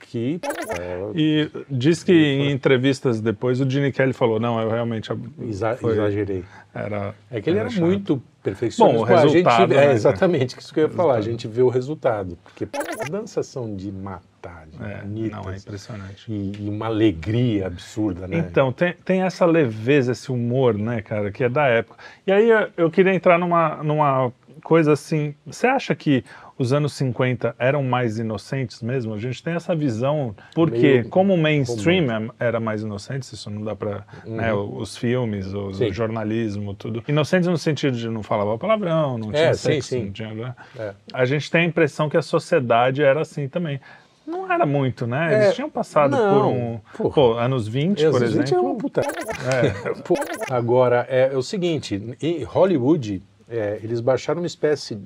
que. 0.00 0.40
é, 0.80 1.00
E 1.14 1.50
diz 1.68 2.02
que 2.02 2.12
em 2.12 2.50
entrevistas 2.50 3.20
depois 3.20 3.60
o 3.60 3.68
Gene 3.68 3.92
Kelly 3.92 4.12
falou, 4.12 4.38
não, 4.40 4.60
eu 4.60 4.70
realmente 4.70 5.10
exa- 5.42 5.76
foi- 5.76 5.92
exagerei. 5.92 6.44
era 6.74 7.14
É 7.30 7.40
que 7.40 7.50
ele 7.50 7.58
era 7.58 7.68
chato. 7.70 7.84
muito 7.84 8.22
perfeccionista. 8.42 8.98
Bom, 8.98 9.04
o 9.04 9.06
a 9.14 9.22
gente- 9.26 9.32
resultado, 9.34 9.72
é 9.74 9.86
né, 9.88 9.92
exatamente 9.92 10.58
isso 10.58 10.72
que 10.72 10.80
eu 10.80 10.84
ia 10.84 10.88
falar. 10.90 11.14
A 11.14 11.16
resultado. 11.16 11.32
gente 11.42 11.48
vê 11.54 11.62
o 11.62 11.68
resultado. 11.68 12.38
Porque 12.44 12.66
as 13.02 13.10
danças 13.10 13.46
são 13.46 13.76
de 13.76 13.92
matar, 13.92 14.66
de 14.66 14.82
É, 14.82 15.02
bonitas. 15.02 15.30
não, 15.44 15.52
é 15.52 15.56
impressionante. 15.56 16.32
e, 16.32 16.52
e 16.58 16.68
uma 16.70 16.86
alegria 16.86 17.66
absurda, 17.66 18.26
né? 18.26 18.38
Então, 18.38 18.72
tem, 18.72 18.94
tem 19.04 19.22
essa 19.22 19.44
leveza, 19.44 20.12
esse 20.12 20.32
humor, 20.32 20.72
né, 20.78 21.02
cara, 21.02 21.30
que 21.30 21.44
é 21.44 21.48
da 21.50 21.66
época. 21.66 21.98
E 22.26 22.32
aí 22.32 22.48
eu- 22.48 22.68
eu 22.78 22.90
queria 22.90 23.12
entrar 23.14 23.38
numa, 23.38 23.82
numa 23.82 24.32
coisa 24.60 24.92
assim. 24.92 25.34
Você 25.46 25.66
acha 25.66 25.94
que 25.94 26.24
os 26.58 26.72
anos 26.72 26.92
50 26.92 27.54
eram 27.58 27.82
mais 27.82 28.18
inocentes 28.18 28.82
mesmo? 28.82 29.14
A 29.14 29.18
gente 29.18 29.42
tem 29.42 29.54
essa 29.54 29.74
visão, 29.74 30.34
porque 30.54 30.76
Meio 30.78 31.08
como 31.08 31.34
o 31.34 31.38
mainstream 31.38 32.10
é- 32.10 32.30
era 32.46 32.60
mais 32.60 32.82
inocente, 32.82 33.22
isso 33.22 33.48
não 33.50 33.62
dá 33.64 33.74
pra. 33.74 34.04
né, 34.26 34.52
os 34.52 34.96
filmes, 34.96 35.46
os- 35.46 35.54
Uhum. 35.54 35.72
Sim. 35.74 35.86
o 35.88 35.92
jornalismo, 35.92 36.74
tudo. 36.74 37.02
Inocentes 37.08 37.48
no 37.48 37.56
sentido 37.58 37.96
de 37.96 38.08
não 38.08 38.22
falava 38.22 38.56
palavrão, 38.58 39.16
não 39.18 39.30
É, 39.30 39.34
tinha 39.34 39.54
sim, 39.54 39.72
sexo, 39.72 39.88
sim. 39.88 40.04
não 40.06 40.12
tinha. 40.12 40.56
É. 40.78 40.92
A 41.12 41.24
gente 41.24 41.50
tem 41.50 41.62
a 41.62 41.64
impressão 41.64 42.08
que 42.08 42.16
a 42.16 42.22
sociedade 42.22 43.02
era 43.02 43.20
assim 43.22 43.48
também. 43.48 43.80
Não 44.26 44.52
era 44.52 44.64
muito, 44.64 45.08
né? 45.08 45.34
Eles 45.34 45.46
É, 45.48 45.52
tinham 45.52 45.68
passado 45.68 46.16
por 46.16 46.22
não, 46.22 46.52
um. 46.52 46.80
porra. 46.96 47.10
Pô, 47.14 47.32
anos 47.34 47.66
20, 47.66 48.08
por 48.10 48.22
exemplo. 48.22 48.54
é 48.54 48.60
uma 48.60 48.74
puta. 48.76 49.00
Pô, 50.06 50.14
Agora, 50.48 51.04
é, 51.08 51.30
é 51.32 51.36
o 51.36 51.42
seguinte, 51.42 52.00
Hollywood, 52.46 53.22
é, 53.50 53.80
eles 53.82 54.00
baixaram 54.00 54.40
uma 54.40 54.46
espécie, 54.46 54.96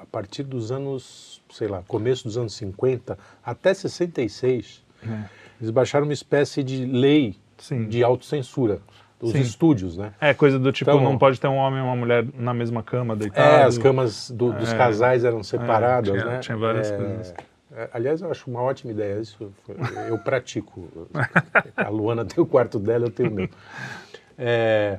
a 0.00 0.06
partir 0.06 0.42
dos 0.44 0.72
anos, 0.72 1.42
sei 1.50 1.68
lá, 1.68 1.82
começo 1.86 2.24
dos 2.24 2.38
anos 2.38 2.54
50 2.54 3.18
até 3.44 3.74
66, 3.74 4.82
eles 5.60 5.70
baixaram 5.70 6.06
uma 6.06 6.12
espécie 6.14 6.62
de 6.62 6.84
lei 6.86 7.36
Sim. 7.58 7.86
de 7.88 8.02
autocensura, 8.02 8.80
os 9.20 9.32
Sim. 9.32 9.40
estúdios, 9.40 9.96
né? 9.96 10.14
É, 10.20 10.32
coisa 10.34 10.58
do 10.58 10.72
tipo, 10.72 10.90
Então- 10.90 11.02
não 11.04 11.18
pode 11.18 11.38
ter 11.38 11.46
um 11.48 11.56
homem 11.56 11.80
e 11.80 11.82
uma 11.82 11.94
mulher 11.94 12.26
na 12.34 12.54
mesma 12.54 12.82
cama, 12.82 13.14
deitado. 13.14 13.56
É, 13.56 13.62
as 13.64 13.76
camas 13.78 14.30
do- 14.30 14.52
dos 14.52 14.72
É. 14.72 14.76
casais 14.76 15.24
eram 15.24 15.42
separadas, 15.42 16.10
tinha- 16.12 16.24
né? 16.24 16.38
tinha 16.40 16.56
várias 16.56 16.90
É, 16.90 16.96
coisas. 16.96 17.34
é, 17.76 17.90
aliás, 17.92 18.20
eu 18.22 18.30
acho 18.30 18.50
uma 18.50 18.62
ótima 18.62 18.90
ideia 18.90 19.20
isso. 19.20 19.52
foi- 19.64 19.76
Eu 20.08 20.18
pratico. 20.18 20.88
A 21.76 21.88
Luana 21.88 22.24
tem 22.24 22.42
o 22.42 22.46
quarto 22.46 22.78
dela, 22.80 23.04
eu 23.06 23.10
tenho 23.10 23.30
o 23.30 23.34
meu. 23.34 23.48
É, 24.38 24.98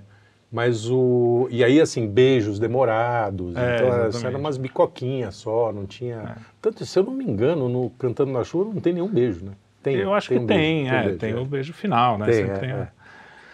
mas 0.53 0.87
o. 0.87 1.47
E 1.49 1.63
aí, 1.63 1.81
assim, 1.81 2.07
beijos 2.07 2.59
demorados. 2.59 3.55
É, 3.55 3.75
então, 3.75 3.87
exatamente. 3.87 4.15
assim, 4.15 4.27
eram 4.27 4.39
umas 4.39 4.55
bicoquinhas 4.57 5.35
só, 5.35 5.73
não 5.73 5.87
tinha. 5.87 6.37
Tanto, 6.61 6.85
se 6.85 6.99
eu 6.99 7.03
não 7.03 7.11
me 7.13 7.25
engano, 7.25 7.67
no 7.67 7.89
Cantando 7.89 8.31
na 8.31 8.43
Chuva 8.43 8.71
não 8.71 8.79
tem 8.79 8.93
nenhum 8.93 9.07
beijo, 9.09 9.43
né? 9.43 9.53
Tem, 9.81 9.95
Eu 9.95 10.13
acho 10.13 10.29
tem 10.29 10.37
que 10.37 10.43
um 10.43 10.47
tem, 10.47 10.83
beijo, 10.83 10.93
é, 10.95 11.03
beijo, 11.03 11.17
tem 11.17 11.31
é. 11.31 11.35
o 11.35 11.45
beijo 11.45 11.73
final, 11.73 12.17
né? 12.19 12.25
Tem, 12.27 12.43
é, 12.43 12.53
tem, 12.53 12.69
é. 12.71 12.87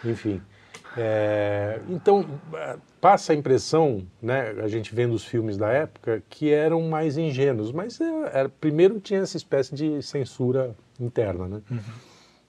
Enfim. 0.04 0.42
é, 0.96 1.80
então, 1.88 2.24
passa 3.00 3.32
a 3.32 3.36
impressão, 3.36 4.02
né, 4.20 4.54
a 4.62 4.68
gente 4.68 4.94
vendo 4.94 5.14
os 5.14 5.24
filmes 5.24 5.56
da 5.56 5.68
época, 5.72 6.22
que 6.28 6.52
eram 6.52 6.82
mais 6.82 7.16
ingênuos, 7.16 7.72
mas 7.72 7.98
era- 8.32 8.48
primeiro 8.48 9.00
tinha 9.00 9.20
essa 9.20 9.36
espécie 9.36 9.74
de 9.74 10.02
censura 10.02 10.74
interna, 11.00 11.48
né? 11.48 11.60
Uhum. 11.70 11.78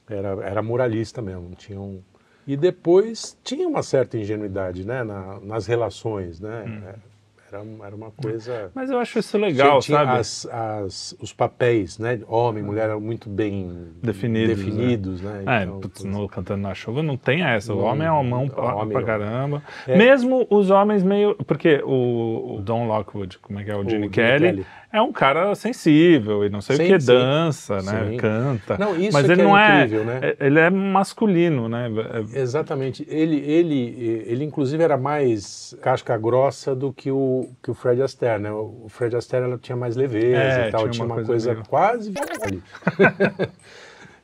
Era, 0.09 0.27
era 0.43 0.61
moralista 0.61 1.21
mesmo, 1.21 1.51
tinha 1.55 1.79
um... 1.79 2.01
E 2.47 2.57
depois 2.57 3.37
tinha 3.43 3.67
uma 3.67 3.83
certa 3.83 4.17
ingenuidade, 4.17 4.85
né, 4.85 5.03
na- 5.03 5.39
nas 5.41 5.67
relações, 5.67 6.39
né? 6.39 6.63
Uhum. 6.63 7.10
É, 7.51 7.55
Era, 7.55 7.63
era 7.87 7.95
uma 7.95 8.11
coisa. 8.11 8.71
Mas 8.73 8.89
eu 8.89 8.97
acho 8.99 9.19
isso 9.19 9.37
legal, 9.37 9.79
tinha 9.79 9.97
sabe? 9.99 10.19
As, 10.19 10.45
as, 10.51 11.15
os 11.21 11.33
papéis, 11.33 11.97
né? 11.99 12.19
Homem, 12.27 12.63
mulher 12.63 12.89
eram 12.89 13.01
muito 13.01 13.29
bem 13.29 13.87
Definidos, 14.01 14.57
definidos 14.57 15.21
né? 15.21 15.43
É, 15.45 15.63
Então, 15.63 15.79
putz, 15.79 16.03
no 16.03 16.27
Cantando 16.29 16.61
na 16.61 16.73
Chuva 16.73 17.03
não 17.03 17.17
tem 17.17 17.43
essa. 17.43 17.73
O 17.73 17.77
Não, 17.77 17.83
homem 17.85 18.07
é 18.07 18.11
uma 18.11 18.23
mão 18.23 18.47
pra, 18.47 18.75
homem- 18.75 18.93
pra 18.93 19.03
caramba. 19.03 19.61
É. 19.87 19.97
Mesmo 19.97 20.47
os 20.49 20.69
homens 20.69 21.03
meio. 21.03 21.35
Porque 21.45 21.81
o, 21.85 22.55
o 22.57 22.61
Don 22.61 22.87
Lockwood, 22.87 23.39
como 23.39 23.59
é 23.59 23.63
que 23.63 23.71
é? 23.71 23.75
O, 23.75 23.79
Gene 23.83 23.91
Gene 23.91 24.09
Kelly, 24.09 24.39
Kelly. 24.51 24.65
é 24.93 25.01
um 25.01 25.11
cara 25.11 25.53
sensível 25.55 26.45
e 26.45 26.49
não 26.49 26.61
sei 26.61 26.75
Sim, 26.77 26.83
o 26.83 26.87
que, 26.87 26.99
sim. 26.99 27.07
dança, 27.07 27.81
né? 27.81 28.09
Sim. 28.11 28.17
Canta. 28.17 28.77
Não, 28.77 28.95
isso 28.97 29.11
Mas 29.13 29.29
é 29.29 29.33
ele 29.33 29.41
é 29.41 29.45
não 29.45 29.57
é, 29.57 29.77
incrível, 29.83 30.05
né? 30.05 30.19
é- 30.21 30.45
Ele 30.45 30.59
é 30.59 30.69
masculino, 30.69 31.67
né? 31.69 31.89
É- 32.35 32.39
Exatamente. 32.39 33.05
Ele, 33.09 33.37
ele, 33.37 34.23
ele, 34.27 34.43
inclusive, 34.45 34.81
era 34.83 34.97
mais 34.97 35.75
casca 35.81 36.17
grossa 36.17 36.75
do 36.75 36.91
que 36.93 37.11
o, 37.11 37.40
que 37.61 37.71
o 37.71 37.73
Fred 37.73 38.01
Astaire, 38.01 38.41
né? 38.41 38.51
O 38.51 38.87
Fred 38.89 39.15
Astaire 39.15 39.45
ela 39.45 39.57
tinha 39.57 39.75
mais 39.75 39.95
leveza 39.95 40.37
É, 40.37 40.67
e 40.67 40.71
tal, 40.71 40.81
tinha 40.81 40.91
tinha, 40.91 41.05
uma 41.05 41.15
coisa 41.15 41.55
coisa, 41.55 41.69
quase. 41.69 42.13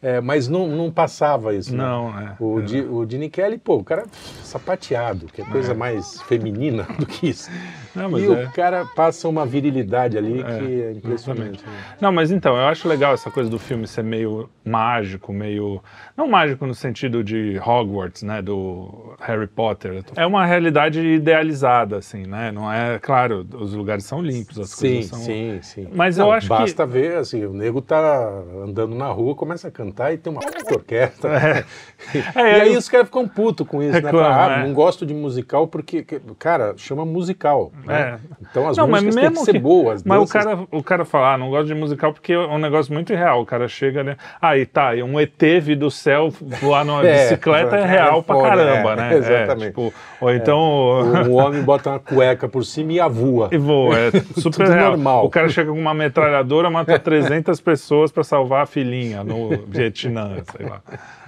É, 0.02 0.22
mas 0.22 0.48
não, 0.48 0.68
não 0.68 0.92
passava 0.92 1.56
isso, 1.56 1.76
né? 1.76 1.84
Não, 1.84 2.10
é. 2.20 2.36
O, 2.40 2.60
é. 2.60 2.62
Di, 2.64 2.82
o 2.82 3.10
Gene 3.10 3.30
Kelly, 3.30 3.58
pô, 3.58 3.78
o 3.78 3.84
cara 3.84 4.04
sapateado, 4.44 5.26
que 5.28 5.42
é 5.42 5.46
coisa 5.46 5.74
mais 5.74 6.22
feminina 6.22 6.84
do 7.00 7.06
que 7.06 7.30
isso. 7.30 7.50
Não, 7.96 8.18
e 8.18 8.26
é. 8.28 8.46
o 8.46 8.52
cara 8.52 8.86
passa 8.96 9.28
uma 9.28 9.44
virilidade 9.44 10.16
ali 10.18 10.40
É, 10.42 10.44
que 10.44 10.82
é 10.84 10.92
impressionante. 10.92 11.66
né? 11.66 11.72
Não, 12.00 12.12
mas 12.12 12.30
então, 12.32 12.56
eu 12.56 12.68
acho 12.68 12.88
legal 12.88 13.14
essa 13.16 13.32
coisa 13.32 13.50
do 13.50 13.58
filme 13.58 13.88
ser 13.88 14.04
meio 14.04 14.48
mágico, 14.64 15.34
meio. 15.34 15.82
Não 16.16 16.28
mágico 16.28 16.68
no 16.68 16.76
sentido 16.76 17.24
de 17.24 17.60
Hogwarts, 17.66 18.22
né? 18.22 18.40
Do 18.40 19.16
Harry 19.20 19.48
Potter. 19.48 20.04
É 20.16 20.28
uma 20.28 20.46
realidade 20.46 21.00
idealizada, 21.02 21.98
assim, 21.98 22.24
né? 22.28 22.52
Não 22.52 22.72
é. 22.72 23.00
Claro, 23.00 23.46
os 23.60 23.74
lugares 23.74 24.06
são 24.06 24.22
limpos, 24.22 24.60
as 24.60 24.70
Sim, 24.70 24.94
coisas 24.94 25.06
são. 25.10 25.20
sim, 25.22 25.60
sim. 25.64 25.88
Mas 25.92 26.18
Não, 26.18 26.28
eu 26.28 26.32
acho 26.34 26.46
que- 26.48 26.54
basta 26.54 26.86
ver, 26.86 27.18
assim, 27.18 27.44
o 27.46 27.54
nego 27.54 27.82
tá 27.82 28.44
andando 28.64 28.94
na 28.96 29.08
rua, 29.08 29.34
começa 29.34 29.68
a 29.68 29.72
cantar 29.72 29.87
e 30.14 30.18
tem 30.18 30.32
uma 30.32 30.42
orquestra. 30.72 31.66
e 32.14 32.18
É, 32.40 32.62
aí 32.62 32.74
eu- 32.74 32.80
os 32.80 32.88
caras 32.90 33.08
ficam 33.08 33.28
putos 33.28 33.68
com 33.68 33.82
isso, 33.82 33.94
né? 33.94 34.00
Reclamam, 34.00 34.32
Fala, 34.32 34.56
ah, 34.56 34.60
é. 34.60 34.64
não 34.68 34.74
gosto 34.74 35.06
de 35.06 35.14
musical 35.14 35.68
porque, 35.68 36.04
que- 36.04 36.20
cara, 36.40 36.74
chama 36.78 37.06
musical. 37.06 37.72
Né? 37.86 38.20
É. 38.24 38.46
Então 38.50 38.68
as 38.68 38.78
Não, 38.78 38.88
músicas 38.88 39.16
têm 39.16 39.32
que 39.32 39.40
ser 39.40 39.52
que- 39.54 39.60
boas. 39.60 40.04
Mas 40.04 40.18
o 40.18 40.22
danças- 40.22 40.44
cara, 40.44 40.60
o 40.72 40.84
cara 40.84 41.06
fala, 41.06 41.34
ah, 41.34 41.38
não 41.38 41.50
gosto 41.50 41.68
de 41.68 41.76
musical 41.76 42.14
porque 42.14 42.34
é 42.34 42.40
um 42.40 42.58
negócio 42.60 42.94
muito 42.94 43.12
irreal. 43.14 43.42
O 43.42 43.46
cara 43.46 43.68
chega, 43.68 44.04
né? 44.04 44.16
Aí 44.42 44.66
tá, 44.66 44.96
e 44.96 45.04
um 45.04 45.20
ET 45.20 45.60
vir 45.60 45.76
do 45.76 45.90
céu 45.92 46.30
voar 46.42 46.86
numa 46.86 47.02
É, 47.08 47.24
bicicleta 47.24 47.78
é 47.78 47.82
é 47.82 47.86
real 47.86 48.22
pra 48.24 48.36
foda, 48.36 48.50
caramba, 48.50 48.94
é, 48.94 48.96
né? 48.96 49.14
exatamente. 49.18 49.68
tipo, 49.70 49.94
ou 50.22 50.32
então. 50.34 50.58
O, 50.58 51.30
o 51.30 51.34
homem 51.34 51.62
bota 51.62 51.90
uma 51.92 52.00
cueca 52.00 52.48
por 52.48 52.64
cima 52.64 52.94
e 52.94 53.00
avua. 53.00 53.50
E 53.52 53.58
voa, 53.58 53.98
é 53.98 54.12
super 54.40 54.66
Tudo 54.66 54.72
real. 54.72 54.90
normal. 54.92 55.26
O 55.26 55.30
cara 55.30 55.50
chega 55.50 55.72
com 55.72 55.80
uma 55.80 55.94
metralhadora, 55.94 56.70
mata 56.70 56.98
300 56.98 57.60
pessoas 57.62 58.12
pra 58.12 58.24
salvar 58.24 58.64
a 58.64 58.66
filhinha 58.66 59.24
no 59.24 59.58
Vietnã, 59.78 60.44
sei 60.56 60.66
lá. 60.68 60.82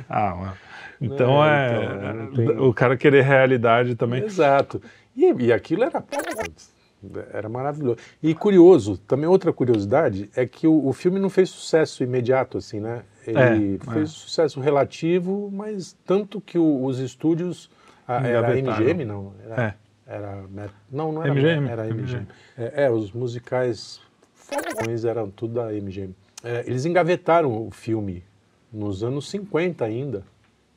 Ah, 0.10 0.36
mano. 0.36 0.54
Então 1.02 1.46
É, 1.46 1.72
é. 1.76 1.84
então, 1.84 2.34
tem- 2.34 2.60
O 2.60 2.74
cara 2.74 2.98
querer 2.98 3.24
realidade 3.24 3.96
também. 3.96 4.24
Exato. 4.24 4.82
E, 5.16 5.32
e 5.46 5.54
aquilo 5.54 5.84
era 5.84 6.04
era 7.32 7.48
maravilhoso. 7.48 7.98
E 8.22 8.36
curioso, 8.36 8.98
também 8.98 9.26
outra 9.30 9.54
curiosidade 9.54 10.30
é 10.36 10.46
que 10.46 10.68
o, 10.68 10.86
o 10.88 10.92
filme 10.92 11.18
não 11.20 11.30
fez 11.30 11.50
sucesso 11.50 12.04
imediato 12.04 12.58
assim, 12.58 12.82
né? 12.82 13.04
Ele 13.26 13.80
É, 13.82 13.94
fez 13.94 14.04
é. 14.10 14.12
sucesso 14.12 14.60
relativo, 14.60 15.50
mas 15.54 15.96
tanto 16.06 16.42
que 16.42 16.58
o- 16.60 16.84
os 16.84 17.00
estúdios 17.00 17.70
a, 18.06 18.16
era 18.28 18.60
Engavetaram. 18.60 18.78
MGM 18.84 19.06
não, 19.06 19.34
era, 19.46 19.64
É. 19.64 19.74
era 20.14 20.44
não, 20.92 21.12
não 21.14 21.24
era 21.24 21.32
MGM, 21.34 21.70
era 21.70 21.86
MGM. 21.88 22.02
MGM. 22.02 22.28
É, 22.58 22.84
é, 22.86 22.92
os 22.92 23.12
musicais 23.14 24.02
eram 25.08 25.30
tudo 25.30 25.54
da 25.54 25.72
MGM. 25.74 26.14
É, 26.44 26.64
eles 26.68 26.86
engavetaram 26.86 27.66
o 27.66 27.72
filme 27.72 28.24
nos 28.72 29.04
anos 29.04 29.30
50 29.30 29.84
ainda. 29.84 30.24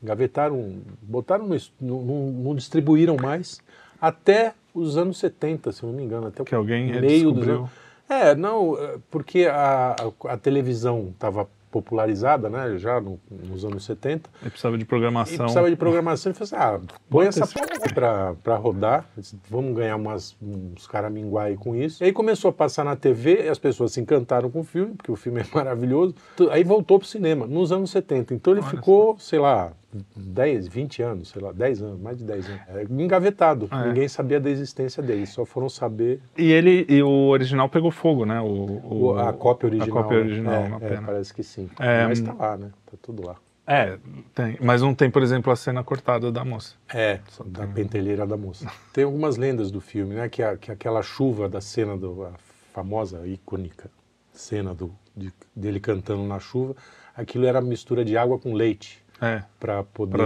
Engavetaram, 0.02 0.80
botaram 1.00 1.46
no, 1.46 1.56
não, 1.80 2.02
não 2.30 2.54
distribuíram 2.54 3.16
mais 3.16 3.60
até 4.00 4.54
os 4.74 4.96
anos 4.96 5.18
70, 5.18 5.70
se 5.70 5.84
não 5.84 5.92
me 5.92 6.02
engano, 6.02 6.26
até 6.26 6.42
o 6.42 6.44
Que 6.44 6.54
alguém 6.54 6.90
meio 7.00 7.30
dos 7.32 7.46
anos. 7.46 7.70
É, 8.08 8.34
não, 8.34 8.76
é, 8.76 8.98
porque 9.10 9.46
a, 9.46 9.94
a, 10.24 10.32
a 10.32 10.36
televisão 10.36 11.10
estava 11.12 11.48
popularizada, 11.72 12.48
né, 12.50 12.76
já 12.78 13.00
no- 13.00 13.18
nos 13.30 13.64
anos 13.64 13.84
70, 13.84 14.28
Ele 14.42 14.50
precisava 14.50 14.76
de 14.76 14.84
e 14.84 14.86
programação. 14.86 15.36
precisava 15.38 15.70
de 15.70 15.76
programação 15.76 16.30
e 16.30 16.34
falou 16.34 16.44
assim, 16.44 16.56
ah, 16.86 16.94
põe 17.10 17.26
essa 17.26 17.44
esse- 17.44 17.54
p 17.54 17.94
pra, 17.94 18.34
pra 18.44 18.56
rodar, 18.56 19.06
vamos 19.50 19.74
ganhar 19.74 19.96
umas, 19.96 20.36
uns 20.40 20.86
caraminguá 20.86 21.44
aí 21.44 21.56
com 21.56 21.74
isso. 21.74 22.02
E 22.04 22.06
aí 22.06 22.12
começou 22.12 22.50
a 22.50 22.52
passar 22.52 22.84
na 22.84 22.94
TV, 22.94 23.46
e 23.46 23.48
as 23.48 23.58
pessoas 23.58 23.92
se 23.92 24.00
encantaram 24.00 24.50
com 24.50 24.60
o 24.60 24.64
filme, 24.64 24.94
porque 24.94 25.10
o 25.10 25.16
filme 25.16 25.40
é 25.40 25.44
maravilhoso. 25.54 26.14
Aí 26.50 26.62
voltou 26.62 26.98
pro 26.98 27.08
cinema, 27.08 27.46
nos 27.46 27.72
anos 27.72 27.90
70. 27.90 28.34
Então 28.34 28.52
ele 28.52 28.60
Olha 28.60 28.70
ficou, 28.70 29.18
sei 29.18 29.38
lá, 29.38 29.72
10, 30.16 30.68
20 30.68 31.02
anos, 31.02 31.28
sei 31.28 31.42
lá, 31.42 31.52
10 31.52 31.82
anos, 31.82 32.00
mais 32.00 32.16
de 32.18 32.24
10 32.24 32.46
anos. 32.48 32.60
É, 32.68 32.82
engavetado. 32.90 33.68
É. 33.70 33.88
Ninguém 33.88 34.08
sabia 34.08 34.40
da 34.40 34.48
existência 34.50 35.02
dele, 35.02 35.26
só 35.26 35.44
foram 35.44 35.68
saber 35.68 36.20
E 36.36 36.50
ele 36.50 36.86
e 36.88 37.02
o 37.02 37.28
original 37.28 37.68
pegou 37.68 37.90
fogo, 37.90 38.24
né? 38.24 38.40
O, 38.40 38.80
o- 39.10 39.18
a 39.18 39.32
cópia 39.32 39.66
original. 39.68 39.98
A 39.98 40.02
cópia 40.02 40.18
né? 40.18 40.24
original, 40.24 40.54
É, 40.54 40.66
uma 40.68 40.76
é, 40.76 40.88
pena. 40.88 41.02
parece 41.02 41.34
que 41.34 41.42
sim. 41.42 41.68
É, 41.78 42.06
Mas 42.06 42.20
tá 42.20 42.32
lá, 42.32 42.56
né? 42.56 42.70
Tá 42.90 42.96
tudo 43.02 43.26
lá. 43.26 43.36
É, 43.66 43.96
tem. 44.34 44.58
Mas 44.60 44.82
não 44.82 44.92
tem, 44.94 45.08
por 45.10 45.22
exemplo, 45.22 45.52
a 45.52 45.56
cena 45.56 45.84
cortada 45.84 46.32
da 46.32 46.44
moça. 46.44 46.74
É, 46.92 47.20
da 47.46 47.66
pentelheira 47.66 48.26
da 48.26 48.36
moça. 48.36 48.66
Tem 48.92 49.04
algumas 49.04 49.36
lendas 49.36 49.70
do 49.70 49.80
filme, 49.80 50.14
né? 50.16 50.28
Que, 50.28 50.42
a- 50.42 50.56
que 50.56 50.72
aquela 50.72 51.00
chuva 51.00 51.48
da 51.48 51.60
cena, 51.60 51.96
do, 51.96 52.24
a 52.24 52.32
famosa, 52.72 53.24
icônica 53.26 53.88
cena 54.32 54.74
do, 54.74 54.92
de- 55.16 55.32
dele 55.54 55.78
cantando 55.78 56.24
na 56.24 56.40
chuva, 56.40 56.74
aquilo 57.14 57.46
era 57.46 57.60
mistura 57.60 58.04
de 58.04 58.16
água 58.16 58.38
com 58.38 58.52
leite 58.54 59.01
É, 59.22 59.42
para 59.60 59.84
poder 59.84 60.16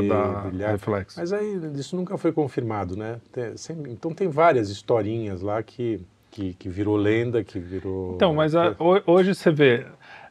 brilhar. 0.48 0.70
reflexo. 0.72 1.20
Mas 1.20 1.30
aí 1.32 1.60
isso 1.74 1.94
nunca 1.94 2.16
foi 2.16 2.32
confirmado, 2.32 2.96
né? 2.96 3.16
Tem- 3.30 3.54
sempre- 3.56 3.92
então 3.92 4.10
tem 4.14 4.26
várias 4.28 4.70
historinhas 4.70 5.42
lá 5.42 5.62
que, 5.62 6.00
que, 6.30 6.54
que 6.54 6.68
virou 6.68 6.96
lenda, 6.96 7.44
que 7.44 7.58
virou... 7.58 8.14
Então, 8.14 8.34
mas 8.34 8.54
a- 8.56 8.74
ho- 8.78 9.02
hoje 9.06 9.34
você 9.34 9.50
vê. 9.50 9.86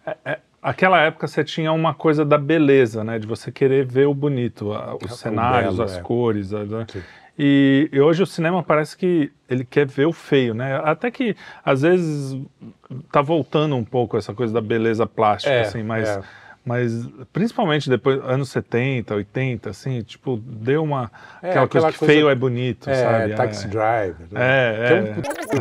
é- 0.06 0.18
é- 0.26 0.40
aquela 0.64 1.00
época 1.00 1.28
você 1.28 1.44
tinha 1.44 1.72
uma 1.72 1.94
coisa 1.94 2.26
da 2.26 2.40
beleza, 2.40 3.04
né? 3.04 3.20
De 3.20 3.28
você 3.28 3.52
querer 3.52 3.86
ver 3.86 4.08
o 4.08 4.14
bonito, 4.16 4.74
a- 4.74 4.96
os 4.96 5.20
cenários, 5.20 5.76
belo, 5.76 5.86
as 5.86 5.98
é. 5.98 6.02
cores. 6.02 6.52
a- 6.52 6.66
né? 6.66 6.88
E, 7.38 7.90
e 7.92 8.00
hoje 8.00 8.24
o 8.24 8.26
cinema 8.26 8.64
parece 8.64 8.98
que 8.98 9.32
ele 9.50 9.64
quer 9.66 9.86
ver 9.86 10.06
o 10.08 10.14
feio, 10.14 10.54
né? 10.56 10.82
Até 10.84 11.12
que 11.12 11.36
às 11.64 11.82
vezes 11.84 12.40
tá 13.12 13.22
voltando 13.22 13.76
um 13.76 13.84
pouco 13.84 14.18
essa 14.18 14.34
coisa 14.34 14.54
da 14.54 14.62
beleza 14.62 15.06
plástica, 15.06 15.54
É, 15.54 15.62
assim, 15.62 15.84
mas. 15.84 16.20
É. 16.66 16.70
Mas 16.70 17.08
principalmente 17.32 17.90
depois, 17.90 18.20
anos 18.24 18.50
70, 18.50 19.14
80, 19.16 19.70
assim, 19.70 20.02
tipo, 20.02 20.38
deu 20.38 20.84
uma. 20.84 21.12
É, 21.42 21.50
aquela, 21.52 21.68
coisa 21.68 21.88
aquela 21.88 21.92
que 21.94 22.00
coisa- 22.00 22.14
feio 22.14 22.30
é 22.30 22.36
bonito, 22.36 22.90
É, 22.90 22.94
É, 22.94 22.96
sabe? 23.04 23.36
Taxi 23.36 23.68
Driver. 23.68 24.28
né? 24.32 24.40
É, 24.42 24.88
Que 24.88 24.94
é. 24.94 24.98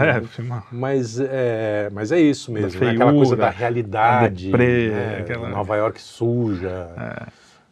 é, 0.09 0.13
né? 0.21 0.21
filma- 0.29 0.65
Mas 0.73 1.21
é, 1.21 1.89
mas 1.93 2.11
é 2.13 2.19
isso 2.21 2.51
mesmo, 2.53 2.69
né? 2.73 2.79
feiura, 2.79 2.95
aquela 2.95 3.13
coisa 3.13 3.37
da 3.37 3.51
realidade, 3.51 4.47
deprê, 4.47 4.89
né? 4.91 5.17
aquela- 5.21 5.49
Nova 5.49 5.77
York 5.77 6.01
suja. 6.01 6.89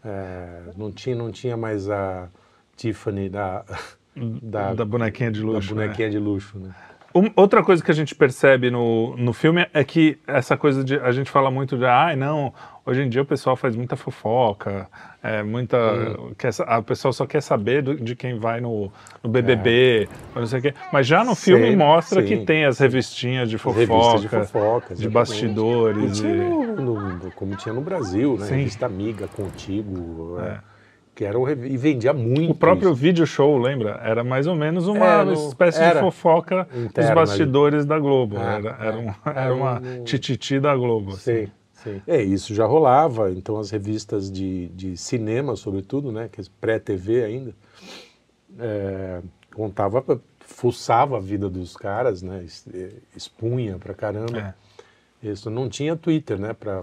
É, 0.05 0.61
não, 0.77 0.91
tinha, 0.91 1.15
não 1.15 1.31
tinha 1.31 1.57
mais 1.57 1.89
a 1.89 2.29
Tiffany 2.77 3.29
da, 3.29 3.65
da, 4.43 4.75
da 4.75 4.85
bonequinha 4.85 5.31
de 5.31 5.41
da 5.41 5.47
luxo. 5.47 5.75
né? 5.75 5.83
bonequinha 5.85 6.11
de 6.11 6.19
luxo. 6.19 6.59
Né? 6.59 6.71
Um- 7.15 7.31
outra 7.37 7.63
coisa 7.63 7.83
que 7.85 7.91
a 7.91 7.95
gente 7.95 8.15
percebe 8.15 8.71
no, 8.71 9.17
no 9.17 9.33
filme 9.33 9.67
é 9.75 9.85
que 9.85 10.19
essa 10.27 10.57
coisa 10.57 10.83
de. 10.83 10.97
A 11.01 11.13
gente 11.13 11.31
fala 11.31 11.51
muito 11.51 11.77
de. 11.77 11.85
Ai, 11.85 12.17
não, 12.17 12.53
hoje 12.87 13.03
em 13.03 13.09
dia 13.09 13.21
o 13.23 13.25
pessoal 13.27 13.55
faz 13.57 13.77
muita 13.77 13.97
fofoca, 13.97 14.89
é, 15.23 15.43
muita. 15.43 15.77
Hum. 15.79 16.33
Quer, 16.39 16.51
a 16.67 16.81
pessoa 16.81 17.13
só 17.13 17.27
quer 17.27 17.41
saber 17.43 17.83
do- 17.83 17.97
de 17.97 18.17
quem 18.17 18.39
vai 18.39 18.61
no, 18.61 18.91
no 19.23 19.29
BBB, 19.31 20.09
ou 20.35 20.41
não 20.41 20.47
sei 20.47 20.59
o 20.59 20.63
quê. 20.63 20.75
Mas 20.93 21.07
já 21.07 21.23
no 21.25 21.35
filme 21.35 21.75
mostra 21.77 22.23
sim. 22.23 22.29
que 22.29 22.45
tem 22.47 22.65
as 22.65 22.79
revistinhas 22.79 23.51
de 23.51 23.59
fofoca, 23.59 24.19
de 24.19 24.29
fofoca. 24.29 24.95
de 24.95 25.09
bastidores. 25.09 26.19
E 26.19 26.23
tinha 26.23 26.35
no- 26.35 27.11
no- 27.17 27.31
como 27.33 27.55
tinha 27.57 27.75
no 27.75 27.81
Brasil, 27.83 28.37
né? 28.39 28.47
Sim. 28.47 28.55
Revista 28.57 28.87
Amiga, 28.87 29.29
Contigo. 29.29 30.39
É. 30.41 30.72
é, 31.15 31.19
Que 31.19 31.25
rev- 31.25 31.65
e 31.67 31.77
vendia 31.77 32.13
muito. 32.13 32.51
O 32.53 32.55
próprio 32.55 32.89
isso. 32.91 32.95
vídeo 33.01 33.27
show, 33.27 33.59
lembra? 33.59 34.01
Era 34.03 34.25
mais 34.25 34.47
ou 34.47 34.55
menos 34.55 34.87
uma 34.89 35.23
É, 35.31 35.33
espécie 35.33 35.79
de 35.79 35.85
era. 35.85 36.01
fofoca 36.01 36.67
dos 36.73 36.85
Interna 36.85 37.11
ali. 37.11 37.15
bastidores 37.17 37.85
da 37.85 37.99
Globo. 37.99 38.37
Ah, 38.39 38.55
era, 38.55 38.69
era, 38.81 38.97
é. 38.97 38.99
um- 38.99 39.15
Era 39.25 39.41
era 39.41 39.55
uma 39.55 39.81
um- 39.81 40.05
tititi 40.05 40.59
da 40.59 40.75
Globo. 40.75 41.13
assim. 41.13 41.47
Sim, 41.47 41.53
sim. 41.75 42.03
É, 42.07 42.23
isso 42.23 42.55
já 42.55 42.65
rolava, 42.67 43.31
então 43.31 43.59
as 43.59 43.71
revistas 43.71 44.31
de, 44.31 44.69
de 44.69 44.97
cinema, 44.97 45.55
sobretudo, 45.57 46.11
né, 46.13 46.29
que 46.33 46.41
é 46.41 46.45
pré-TV 46.61 47.25
ainda, 47.25 47.55
é, 48.59 49.21
contava, 49.55 50.05
fuçava 50.41 51.17
a 51.17 51.21
vida 51.21 51.49
dos 51.49 51.77
caras, 51.77 52.23
né, 52.23 52.45
eh, 52.75 52.91
expunha 53.17 53.79
pra 53.79 53.95
caramba. 53.95 54.55
É. 55.23 55.29
Isso 55.31 55.49
não 55.51 55.69
tinha 55.69 55.95
Twitter, 55.97 56.39
né, 56.39 56.53
para 56.53 56.83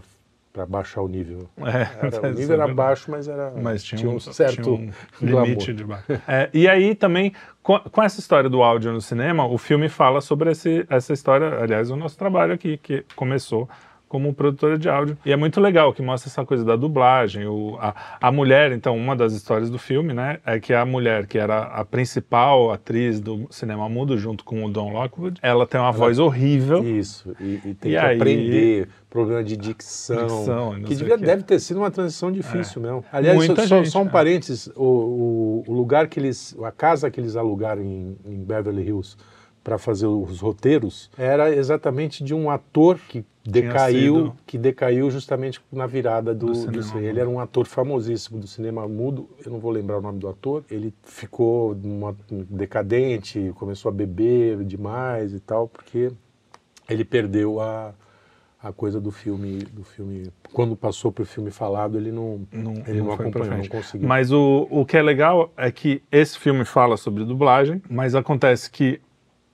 para 0.51 0.65
baixar 0.65 1.01
o 1.01 1.07
nível. 1.07 1.49
É, 1.59 2.07
Era- 2.07 2.21
o 2.21 2.33
nível 2.33 2.41
é 2.41 2.43
era 2.43 2.65
verdade. 2.65 2.73
baixo, 2.73 3.11
mas 3.11 3.27
era 3.27 3.51
Mas 3.51 3.83
tinha, 3.83 4.09
um 4.09 4.19
certo 4.19 4.61
tinha 4.63 4.91
um 5.21 5.41
limite 5.41 5.73
de 5.73 5.83
baixo. 5.83 6.05
É, 6.27 6.49
e 6.53 6.67
aí 6.67 6.95
também, 6.95 7.33
com, 7.61 7.79
com 7.79 8.03
essa 8.03 8.19
história 8.19 8.49
do 8.49 8.61
áudio 8.63 8.91
no 8.91 9.01
cinema, 9.01 9.45
o 9.45 9.57
filme 9.57 9.89
fala 9.89 10.21
sobre 10.21 10.51
esse, 10.51 10.85
essa 10.89 11.13
história, 11.13 11.59
aliás, 11.61 11.91
o 11.91 11.95
nosso 11.95 12.17
trabalho 12.17 12.53
aqui, 12.53 12.77
que 12.77 13.05
começou 13.15 13.69
como 14.09 14.33
produtora 14.33 14.77
de 14.77 14.89
áudio. 14.89 15.17
E 15.23 15.31
é 15.31 15.35
muito 15.37 15.61
legal, 15.61 15.93
que 15.93 16.01
mostra 16.01 16.29
essa 16.29 16.43
coisa 16.43 16.65
da 16.65 16.75
dublagem. 16.75 17.45
O, 17.47 17.77
a, 17.79 17.93
a 18.19 18.31
mulher, 18.31 18.71
então, 18.71 18.97
uma 18.97 19.15
das 19.15 19.33
histórias 19.33 19.69
do 19.69 19.77
filme, 19.77 20.13
né, 20.13 20.39
é 20.45 20.59
que 20.59 20.73
a 20.73 20.83
mulher, 20.83 21.27
que 21.27 21.37
era 21.37 21.61
a 21.61 21.85
principal 21.85 22.71
atriz 22.71 23.19
do 23.21 23.47
cinema 23.51 23.87
mudo, 23.87 24.17
junto 24.17 24.43
com 24.43 24.65
o 24.65 24.69
Don 24.69 24.91
Lockwood, 24.91 25.39
ela 25.43 25.67
tem 25.67 25.79
uma 25.79 25.91
voz 25.91 26.17
horrível. 26.19 26.83
Isso, 26.83 27.33
e, 27.39 27.61
e 27.63 27.73
tem 27.75 27.91
E 27.91 27.93
que 27.93 27.97
aí- 27.97 28.15
aprender, 28.15 28.89
problema 29.09 29.43
de 29.43 29.55
dicção, 29.55 30.27
Dicção, 30.27 30.73
que 30.83 30.95
devia, 30.95 31.15
o 31.15 31.19
quê. 31.19 31.25
deve 31.25 31.43
ter 31.43 31.59
sido 31.59 31.77
uma 31.77 31.91
transição 31.91 32.31
difícil 32.31 32.81
mesmo. 32.81 33.03
Aliás, 33.11 33.37
Muita 33.37 33.65
só, 33.67 33.77
gente, 33.77 33.89
só 33.89 34.01
um 34.01 34.07
é. 34.07 34.09
parênteses, 34.09 34.67
o, 34.75 34.83
o, 34.83 35.63
o 35.67 35.73
lugar 35.73 36.07
que 36.07 36.19
eles, 36.19 36.55
a 36.63 36.71
casa 36.71 37.09
que 37.11 37.19
eles 37.19 37.35
alugaram 37.35 37.81
em, 37.83 38.17
em 38.25 38.43
Beverly 38.43 38.83
Hills 38.83 39.15
para 39.63 39.77
fazer 39.77 40.07
os 40.07 40.39
roteiros 40.39 41.09
era 41.17 41.53
exatamente 41.53 42.23
de 42.23 42.33
um 42.33 42.49
ator 42.49 42.97
que 43.09 43.23
decaiu, 43.45 44.33
que 44.45 44.57
decaiu 44.57 45.09
justamente 45.11 45.59
na 45.71 45.85
virada 45.87 46.33
do, 46.33 46.47
Do 46.47 46.71
do 46.71 46.83
cinema. 46.83 47.01
Ele 47.07 47.19
era 47.19 47.29
um 47.29 47.39
ator 47.39 47.65
famosíssimo 47.65 48.39
do 48.39 48.47
cinema 48.47 48.87
mudo, 48.87 49.29
eu 49.45 49.51
não 49.51 49.59
vou 49.59 49.71
lembrar 49.71 49.97
o 49.97 50.01
nome 50.01 50.19
do 50.19 50.27
ator. 50.27 50.63
Ele 50.69 50.93
ficou 51.03 51.75
numa- 51.75 52.15
decadente, 52.49 53.51
começou 53.55 53.89
a 53.89 53.91
beber 53.91 54.63
demais 54.63 55.33
e 55.33 55.39
tal, 55.39 55.67
porque 55.67 56.11
ele 56.87 57.03
perdeu 57.03 57.59
a, 57.59 57.93
a 58.61 58.71
coisa 58.71 58.99
do 59.01 59.11
filme, 59.11 59.59
do 59.59 59.83
filme. 59.83 60.31
Quando 60.53 60.75
passou 60.75 61.11
para 61.11 61.23
o 61.23 61.25
filme 61.25 61.49
falado, 61.51 61.97
ele 61.97 62.11
não, 62.11 62.41
Não- 62.51 62.73
ele 62.87 62.99
não 62.99 63.07
não, 63.07 63.13
acompanhou, 63.13 63.57
não 63.57 63.67
conseguiu. 63.67 64.07
Mas 64.07 64.31
o, 64.31 64.67
o 64.69 64.85
que 64.85 64.95
é 64.97 65.01
legal 65.01 65.51
é 65.57 65.71
que 65.71 66.01
esse 66.11 66.37
filme 66.37 66.65
fala 66.65 66.97
sobre 66.97 67.23
dublagem, 67.23 67.81
mas 67.89 68.15
acontece 68.15 68.69
que 68.69 68.99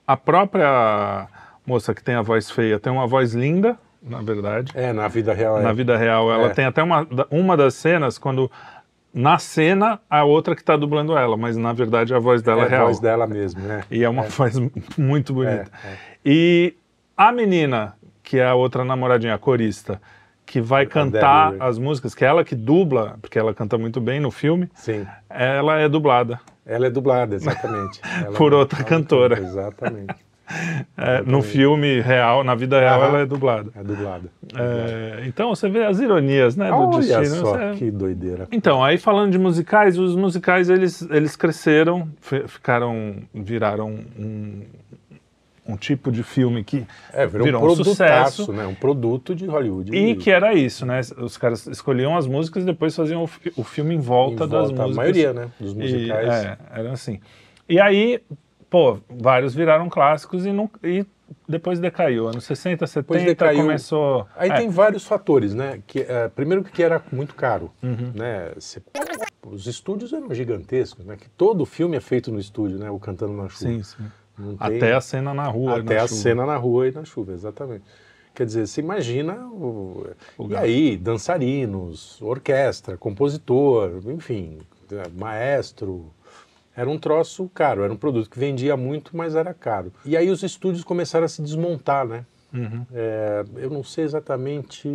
a 0.07 0.15
própria 0.17 1.27
moça 1.65 1.93
que 1.93 2.03
tem 2.03 2.15
a 2.15 2.21
voz 2.21 2.49
feia 2.51 2.79
tem 2.79 2.91
uma 2.91 3.07
voz 3.07 3.33
linda, 3.33 3.77
na 4.01 4.21
verdade. 4.21 4.71
É, 4.75 4.93
na 4.93 5.07
vida 5.07 5.33
real. 5.33 5.59
Na 5.61 5.69
é. 5.69 5.73
vida 5.73 5.97
real, 5.97 6.31
ela 6.31 6.47
É. 6.47 6.49
tem 6.49 6.65
até 6.65 6.83
uma, 6.83 7.07
uma 7.31 7.57
das 7.57 7.73
cenas 7.75 8.17
quando 8.17 8.51
na 9.13 9.39
cena 9.39 9.99
a 10.09 10.23
outra 10.25 10.53
que 10.55 10.61
está 10.61 10.75
dublando 10.75 11.17
ela, 11.17 11.37
mas 11.37 11.55
na 11.57 11.71
verdade 11.73 12.13
a 12.13 12.19
voz 12.19 12.41
dela 12.41 12.61
é, 12.61 12.63
é 12.63 12.67
a 12.67 12.69
real. 12.69 12.85
voz 12.87 12.99
dela 12.99 13.25
mesmo, 13.25 13.61
né? 13.61 13.83
E 13.89 14.03
é 14.03 14.09
uma 14.09 14.23
voz 14.23 14.55
muito 14.97 15.33
bonita. 15.33 15.71
É, 15.83 15.87
é. 15.87 15.97
E 16.25 16.75
a 17.17 17.31
menina, 17.31 17.93
que 18.21 18.37
é 18.39 18.45
a 18.45 18.55
outra 18.55 18.83
namoradinha, 18.83 19.33
a 19.33 19.37
corista, 19.37 20.01
que 20.45 20.59
vai 20.61 20.85
cantar 20.85 21.55
as 21.59 21.79
músicas, 21.79 22.13
que 22.13 22.23
é 22.23 22.27
ela 22.27 22.43
que 22.43 22.53
dubla, 22.55 23.17
porque 23.21 23.39
ela 23.39 23.53
canta 23.53 23.77
muito 23.77 23.99
bem 23.99 24.19
no 24.19 24.29
filme, 24.29 24.69
Sim. 24.75 25.07
ela 25.29 25.79
é 25.79 25.89
dublada. 25.89 26.39
Ela 26.65 26.87
é 26.87 26.89
dublada, 26.89 27.35
exatamente. 27.35 27.99
Por 28.35 28.53
outra 28.53 28.79
ela 28.79 28.87
cantora. 28.87 29.35
canta, 29.35 29.47
Exatamente. 29.47 30.15
É, 30.95 31.23
no 31.23 31.41
filme 31.41 31.99
real, 32.01 32.43
na 32.43 32.53
vida 32.53 32.79
real, 32.79 32.99
Aham. 33.01 33.09
ela 33.09 33.19
é 33.21 33.25
dublada. 33.25 33.71
É 33.75 33.83
dublada. 33.83 34.29
É, 34.55 35.23
então 35.25 35.49
você 35.49 35.67
vê 35.67 35.83
as 35.83 35.99
ironias 35.99 36.55
né, 36.55 36.69
do 36.69 36.75
Olha 36.75 36.99
destino. 36.99 37.25
só, 37.47 37.57
você- 37.57 37.73
que 37.77 37.89
doideira. 37.89 38.47
Então, 38.51 38.83
aí 38.83 38.99
falando 38.99 39.31
de 39.31 39.39
musicais, 39.39 39.97
os 39.97 40.15
musicais 40.15 40.69
eles, 40.69 41.01
eles 41.09 41.35
cresceram, 41.35 42.07
fi- 42.21 42.47
ficaram, 42.47 43.15
viraram 43.33 43.89
um, 44.19 44.61
um 45.67 45.75
tipo 45.75 46.11
de 46.11 46.21
filme 46.23 46.63
que 46.63 46.85
É, 47.11 47.25
virou, 47.25 47.45
virou 47.45 47.61
um 47.67 47.71
um 47.71 47.75
sucesso. 47.75 48.51
né? 48.53 48.67
Um 48.67 48.75
produto 48.75 49.33
de 49.33 49.45
Hollywood. 49.47 49.95
E 49.95 50.15
que 50.15 50.29
era 50.29 50.53
isso, 50.53 50.85
né? 50.85 51.01
Os 51.17 51.37
caras 51.37 51.65
escolhiam 51.67 52.15
as 52.15 52.27
músicas 52.27 52.63
e 52.63 52.65
depois 52.65 52.95
faziam 52.95 53.23
o, 53.23 53.29
o 53.57 53.63
filme 53.63 53.95
em 53.95 53.99
volta, 53.99 54.45
em 54.45 54.47
das 54.47 54.69
volta, 54.69 54.73
músicas. 54.83 54.91
A 54.91 54.95
maioria, 55.01 55.33
né? 55.33 55.49
Dos 55.59 55.71
E, 55.73 55.75
musicais. 55.75 56.27
é, 56.45 56.57
era 56.71 56.91
assim. 56.91 57.19
E 57.67 57.79
aí, 57.79 58.21
pô, 58.69 58.99
vários 59.09 59.55
viraram 59.55 59.89
clássicos 59.89 60.45
e, 60.45 60.51
não, 60.51 60.69
e 60.83 61.03
depois 61.49 61.79
decaiu. 61.79 62.27
Anos 62.27 62.43
60, 62.43 62.85
70 62.85 63.25
decaiu. 63.25 63.61
começou. 63.61 64.27
Aí 64.35 64.51
é, 64.51 64.57
tem 64.57 64.69
vários 64.69 65.05
fatores, 65.07 65.55
né? 65.55 65.81
Que, 65.87 66.01
é, 66.01 66.27
primeiro 66.27 66.63
que 66.63 66.83
era 66.83 67.01
muito 67.11 67.33
caro, 67.33 67.71
Uhum. 67.81 68.11
né? 68.13 68.51
Cê- 68.59 68.83
os 69.47 69.65
estúdios 69.67 70.11
eram 70.13 70.31
gigantescos, 70.33 71.05
né? 71.05 71.15
Que 71.15 71.29
todo 71.29 71.65
filme 71.65 71.97
é 71.97 71.99
feito 71.99 72.31
no 72.31 72.39
estúdio, 72.39 72.77
né? 72.77 72.89
O 72.91 72.99
Cantando 72.99 73.33
na 73.33 73.49
Chuva. 73.49 73.71
Sim, 73.71 73.81
sim. 73.83 74.03
Tem- 74.37 74.55
Até 74.59 74.93
a 74.93 75.01
cena 75.01 75.33
na 75.33 75.47
rua. 75.47 75.79
até 75.79 75.95
na 75.95 76.03
a 76.03 76.07
chuva. 76.07 76.21
cena 76.21 76.45
na 76.45 76.57
rua 76.57 76.87
e 76.87 76.91
na 76.91 77.05
chuva, 77.05 77.33
exatamente. 77.33 77.83
Quer 78.33 78.45
dizer, 78.45 78.67
você 78.67 78.81
imagina 78.81 79.33
o, 79.47 80.07
O 80.37 80.49
e 80.49 80.55
aí 80.57 80.97
dançarinos, 80.97 82.21
orquestra, 82.21 82.97
compositor, 82.97 84.01
enfim, 84.07 84.59
é, 84.91 85.07
maestro. 85.17 86.11
Era 86.75 86.89
um 86.89 86.97
troço 86.99 87.49
caro, 87.53 87.83
era 87.83 87.93
um 87.93 87.95
produto 87.95 88.29
que 88.29 88.37
vendia 88.37 88.75
muito, 88.75 89.15
mas 89.15 89.33
era 89.35 89.53
caro. 89.53 89.93
E 90.05 90.17
aí 90.17 90.29
os 90.29 90.43
estúdios 90.43 90.83
começaram 90.83 91.23
a 91.25 91.29
se 91.29 91.41
desmontar, 91.41 92.05
né? 92.05 92.25
Uhum. 92.55 92.85
É, 92.93 93.43
eu 93.57 93.69
não 93.69 93.83
sei 93.83 94.05
exatamente 94.05 94.87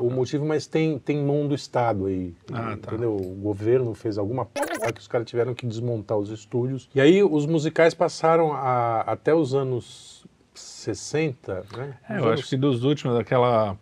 o 0.00 0.10
motivo, 0.10 0.44
mas 0.44 0.66
tem, 0.66 0.98
tem 0.98 1.22
mão 1.24 1.46
do 1.46 1.54
Estado 1.54 2.06
aí. 2.06 2.34
Ah, 2.52 2.76
tá. 2.80 2.92
Entendeu? 2.92 3.14
O 3.16 3.34
governo 3.36 3.94
fez 3.94 4.18
alguma 4.18 4.44
p 4.44 4.60
que 4.92 5.00
os 5.00 5.06
caras 5.06 5.26
tiveram 5.28 5.54
que 5.54 5.66
desmontar 5.66 6.18
os 6.18 6.30
estúdios. 6.30 6.88
E 6.94 7.00
aí 7.00 7.22
os 7.22 7.46
musicais 7.46 7.94
passaram 7.94 8.52
a, 8.52 9.02
até 9.02 9.32
os 9.34 9.54
anos 9.54 10.26
60, 10.54 11.64
né? 11.76 11.94
É, 12.08 12.18
eu 12.18 12.24
anos- 12.24 12.40
acho 12.40 12.48
que 12.48 12.56
dos 12.56 12.82
últimos, 12.82 13.16
aquela. 13.16 13.76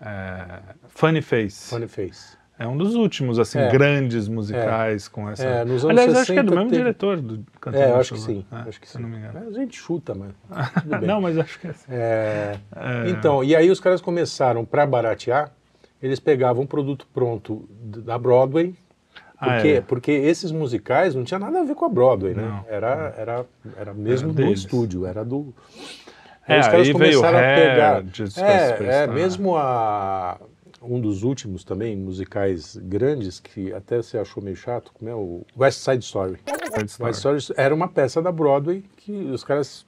é, 0.00 0.60
Funny 0.88 1.20
Face. 1.20 1.68
Funny 1.68 1.88
Face. 1.88 2.37
É 2.58 2.66
um 2.66 2.76
dos 2.76 2.94
últimos, 2.96 3.38
assim, 3.38 3.58
É. 3.58 3.70
grandes 3.70 4.26
musicais 4.28 5.06
com 5.06 5.30
essa. 5.30 5.44
É, 5.44 5.64
nos 5.64 5.84
anos 5.84 5.96
Aliás, 5.98 6.16
acho 6.16 6.32
que 6.32 6.38
é 6.38 6.42
do 6.42 6.48
60 6.48 6.54
mesmo 6.56 6.70
teve- 6.70 6.82
diretor 6.82 7.20
do 7.20 7.44
Cantando 7.60 7.84
É, 7.84 7.92
acho 7.92 8.14
que 8.14 8.20
sim. 8.20 8.44
É, 8.50 8.68
acho 8.68 8.80
que 8.80 8.86
se 8.88 8.96
sim. 8.96 9.02
não 9.02 9.08
me 9.08 9.16
engano. 9.18 9.38
É, 9.38 9.46
A 9.48 9.52
gente 9.52 9.76
chuta, 9.76 10.14
mas. 10.14 10.30
Não, 11.06 11.20
mas 11.20 11.38
acho 11.38 11.58
que 11.60 11.66
é 11.68 11.70
assim. 11.70 11.84
É, 11.90 12.56
É. 12.74 13.10
Então, 13.10 13.44
e 13.44 13.54
aí 13.54 13.70
os 13.70 13.78
caras 13.78 14.00
começaram, 14.00 14.64
para 14.64 14.84
baratear, 14.86 15.52
eles 16.02 16.18
pegavam 16.18 16.64
um 16.64 16.66
produto 16.66 17.06
pronto 17.14 17.68
da 17.80 18.18
Broadway, 18.18 18.74
Ah, 19.38 19.52
porque, 19.54 19.68
é. 19.68 19.80
porque 19.80 20.10
esses 20.10 20.50
musicais 20.50 21.14
não 21.14 21.22
tinha 21.22 21.38
nada 21.38 21.60
a 21.60 21.64
ver 21.64 21.76
com 21.76 21.84
a 21.84 21.88
Broadway, 21.88 22.34
né? 22.34 22.42
Não. 22.42 22.64
Era, 22.68 23.14
era, 23.16 23.46
era 23.76 23.94
mesmo 23.94 24.30
Era 24.30 24.36
do 24.36 24.42
deles. 24.42 24.58
estúdio, 24.60 25.06
era 25.06 25.24
do... 25.24 25.54
É, 26.46 26.60
os 26.60 26.66
caras 26.66 26.86
aí 26.88 26.92
veio 26.94 27.20
começaram 27.20 27.38
a 27.38 27.42
pegar... 27.42 28.02
É, 28.02 28.22
é, 28.22 28.68
Superstar. 28.70 29.12
mesmo 29.12 29.56
a... 29.56 30.38
Um 30.80 31.00
dos 31.00 31.22
últimos 31.22 31.64
também, 31.64 31.96
musicais 31.96 32.76
grandes, 32.76 33.40
que 33.40 33.72
até 33.72 33.96
você 33.96 34.18
achou 34.18 34.42
meio 34.42 34.56
chato, 34.56 34.92
como 34.92 35.10
é 35.10 35.14
o 35.14 35.42
West 35.56 35.80
Side 35.80 36.04
Story. 36.04 36.38
West 36.76 36.96
Side 36.96 37.38
Story 37.38 37.38
era 37.56 37.74
uma 37.74 37.88
peça 37.88 38.22
da 38.22 38.30
Broadway 38.30 38.84
que 38.96 39.12
os 39.12 39.42
caras 39.42 39.84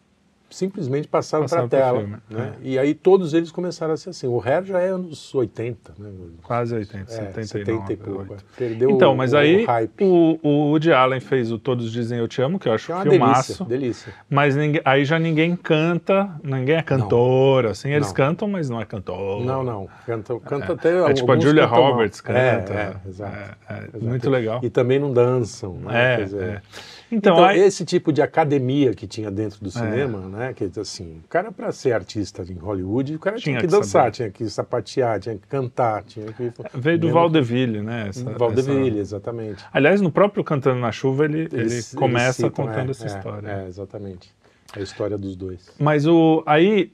simplesmente 0.51 1.07
passaram 1.09 1.47
para 1.47 1.63
a 1.65 1.69
tela. 1.69 1.99
filme, 2.01 2.17
né? 2.29 2.53
é. 2.55 2.69
E 2.69 2.79
aí 2.79 2.93
todos 2.95 3.33
eles 3.35 3.51
começaram 3.51 3.93
a 3.95 3.97
ser 3.97 4.11
assim. 4.11 4.27
O 4.27 4.41
Hair 4.45 4.65
já 4.65 4.81
é 4.81 4.89
anos 4.89 5.35
80, 5.35 5.93
né? 5.99 6.11
Quase 6.43 6.75
80, 6.75 7.05
É, 7.13 7.33
79. 7.33 7.47
70 7.47 7.93
e 7.93 7.97
pouco. 7.97 8.21
8. 8.33 8.33
é. 8.35 8.37
Perdeu 8.57 8.91
Então, 8.91 9.13
o- 9.13 9.17
mas 9.17 9.33
o, 9.33 9.37
aí 9.37 9.65
hype. 9.65 10.05
o, 10.05 10.39
o 10.43 10.49
Woody 10.71 10.93
Allen 10.93 11.21
fez 11.21 11.51
o 11.53 11.59
Todos 11.59 11.91
Dizem 11.93 12.19
Eu 12.19 12.29
Te 12.29 12.43
Amo, 12.43 12.59
que 12.59 12.69
eu 12.69 12.73
acho 12.73 12.87
Que 12.87 12.93
é 12.93 12.95
uma 12.97 13.05
filmaço. 13.05 13.65
delícia, 13.65 13.65
delícia. 14.11 14.15
Mas 14.29 14.57
ninguém- 14.57 14.83
aí 14.85 15.05
já 15.05 15.19
ninguém 15.19 15.55
canta, 15.57 16.29
ninguém 16.43 16.77
é 16.77 16.83
cantor, 16.83 17.67
assim, 17.67 17.91
eles 17.93 18.09
Não. 18.09 18.15
cantam, 18.15 18.49
mas 18.49 18.69
não 18.69 18.81
é 18.81 18.85
cantor. 18.85 19.45
Não, 19.45 19.63
não. 19.63 19.89
Canta, 20.07 20.39
canta 20.41 20.73
até 20.73 21.11
É 21.11 21.13
tipo 21.15 21.31
a 21.31 21.39
Julia 21.39 21.63
cantam 21.69 21.81
mal. 21.83 21.93
Roberts 21.93 22.21
canta. 22.21 22.39
É, 22.39 22.97
é, 23.07 23.09
exato. 23.09 23.37
É, 23.37 23.73
é 23.75 23.79
Exato. 23.89 24.05
muito 24.05 24.29
legal. 24.31 24.61
E 24.63 24.71
também 24.71 24.99
não 24.99 25.13
dançam. 25.13 25.75
Né? 25.75 26.15
É, 26.17 26.23
é. 26.23 26.63
Então, 27.13 27.35
Então, 27.35 27.45
aí, 27.45 27.59
esse 27.61 27.85
tipo 27.85 28.13
de 28.13 28.23
academia 28.23 28.95
que 28.95 29.07
tinha 29.07 29.31
dentro 29.31 29.63
do 29.63 29.71
cinema, 29.71 30.21
né? 30.29 30.53
Que 30.53 30.71
assim, 30.81 31.21
o 31.25 31.29
cara 31.29 31.51
para 31.51 31.73
ser 31.73 31.93
artista 31.93 32.43
em 32.49 32.55
Hollywood, 32.55 33.17
o 33.17 33.19
cara 33.19 33.37
tinha, 33.37 33.55
Tinha 33.55 33.61
que, 33.61 33.67
que 33.67 33.73
dançar, 33.73 34.03
saber. 34.03 34.11
tinha 34.13 34.31
que 34.31 34.49
sapatear, 34.49 35.19
tinha 35.21 35.35
que 35.37 35.47
cantar, 35.49 36.05
tinha 36.05 36.27
que 36.33 36.53
veio 36.75 36.99
do 36.99 37.11
Valdeville, 37.11 37.83
né? 37.83 38.07
essa- 38.09 38.31
Valdeville, 38.33 38.91
essa- 38.91 39.17
exatamente. 39.17 39.65
Aliás, 39.73 40.01
no 40.01 40.11
próprio 40.13 40.45
Cantando 40.45 40.79
na 40.81 40.93
Chuva, 40.93 41.25
ele, 41.25 41.41
ele 41.53 41.61
Eles- 41.63 41.95
começa 41.95 42.49
citam, 42.49 42.67
contando 42.67 42.89
é, 42.89 42.91
essa 42.93 43.05
é, 43.05 43.07
história. 43.09 43.49
É, 43.49 43.67
exatamente. 43.67 44.31
A 44.77 44.81
história 44.81 45.19
dos 45.19 45.35
dois. 45.35 45.69
Mas 45.81 46.07
o 46.07 46.45
aí 46.47 46.93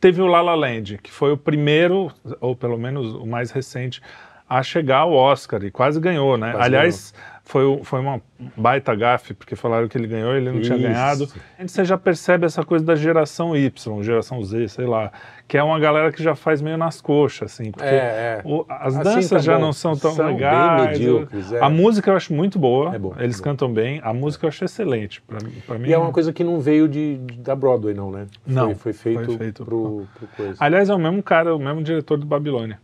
teve 0.00 0.22
o 0.22 0.26
La 0.26 0.40
La 0.40 0.54
Land, 0.54 0.98
que 1.02 1.10
foi 1.10 1.32
o 1.32 1.36
primeiro, 1.36 2.10
ou 2.40 2.56
pelo 2.56 2.78
menos 2.78 3.14
o 3.14 3.26
mais 3.26 3.50
recente, 3.50 4.00
a 4.48 4.62
chegar 4.62 4.98
ao 4.98 5.12
Oscar 5.12 5.62
e 5.64 5.70
quase 5.70 5.98
ganhou, 6.00 6.38
né? 6.38 6.52
Quase 6.52 6.64
Aliás, 6.64 7.14
foi, 7.48 7.80
foi 7.84 8.00
uma 8.00 8.20
baita 8.56 8.92
gafe, 8.96 9.32
porque 9.32 9.54
falaram 9.54 9.86
que 9.86 9.96
ele 9.96 10.08
ganhou 10.08 10.34
e 10.34 10.38
ele 10.38 10.50
não 10.50 10.60
tinha 10.60 10.76
Isso. 10.76 10.82
ganhado. 10.86 11.28
Você 11.64 11.84
já 11.84 11.96
percebe 11.96 12.44
essa 12.44 12.64
coisa 12.64 12.84
da 12.84 12.96
geração 12.96 13.56
Y, 13.56 14.02
geração 14.02 14.42
Z, 14.42 14.66
sei 14.68 14.84
lá, 14.84 15.12
que 15.46 15.56
é 15.56 15.62
uma 15.62 15.78
galera 15.78 16.10
que 16.10 16.20
já 16.20 16.34
faz 16.34 16.60
meio 16.60 16.76
nas 16.76 17.00
coxas, 17.00 17.52
assim, 17.52 17.70
porque 17.70 17.86
É, 17.86 18.40
é. 18.40 18.42
o- 18.44 18.66
as 18.68 18.96
Assim 18.96 19.04
danças 19.04 19.30
tá 19.30 19.38
já 19.38 19.54
bom. 19.54 19.60
não 19.60 19.72
são 19.72 19.96
tão 19.96 20.12
São 20.12 20.26
bem 20.26 20.34
legais. 20.34 20.98
medíocres, 20.98 21.52
é. 21.52 21.62
A 21.62 21.70
música 21.70 22.10
eu 22.10 22.16
acho 22.16 22.34
muito 22.34 22.58
boa, 22.58 22.92
É 22.94 22.98
bom, 22.98 23.14
eles 23.16 23.38
é 23.38 23.42
cantam 23.44 23.72
bem, 23.72 24.00
a 24.02 24.12
música 24.12 24.44
eu 24.44 24.48
acho 24.48 24.64
excelente. 24.64 25.22
Pra, 25.22 25.38
mim- 25.40 25.52
pra 25.64 25.78
mim, 25.78 25.88
E 25.88 25.92
é 25.92 25.98
uma 25.98 26.10
coisa 26.10 26.32
que 26.32 26.42
não 26.42 26.58
veio 26.60 26.88
de, 26.88 27.18
de- 27.18 27.38
da 27.38 27.54
Broadway, 27.54 27.94
não, 27.94 28.10
né? 28.10 28.26
Não, 28.44 28.74
Foi, 28.74 28.92
foi 28.92 28.92
feito, 28.92 29.24
foi 29.24 29.38
feito 29.38 29.64
pro, 29.64 30.04
pro 30.18 30.26
coisa. 30.36 30.56
Aliás, 30.58 30.88
é 30.90 30.94
o 30.94 30.98
mesmo 30.98 31.22
cara, 31.22 31.54
o 31.54 31.60
mesmo 31.60 31.80
diretor 31.80 32.18
do 32.18 32.26
Babilônia. 32.26 32.80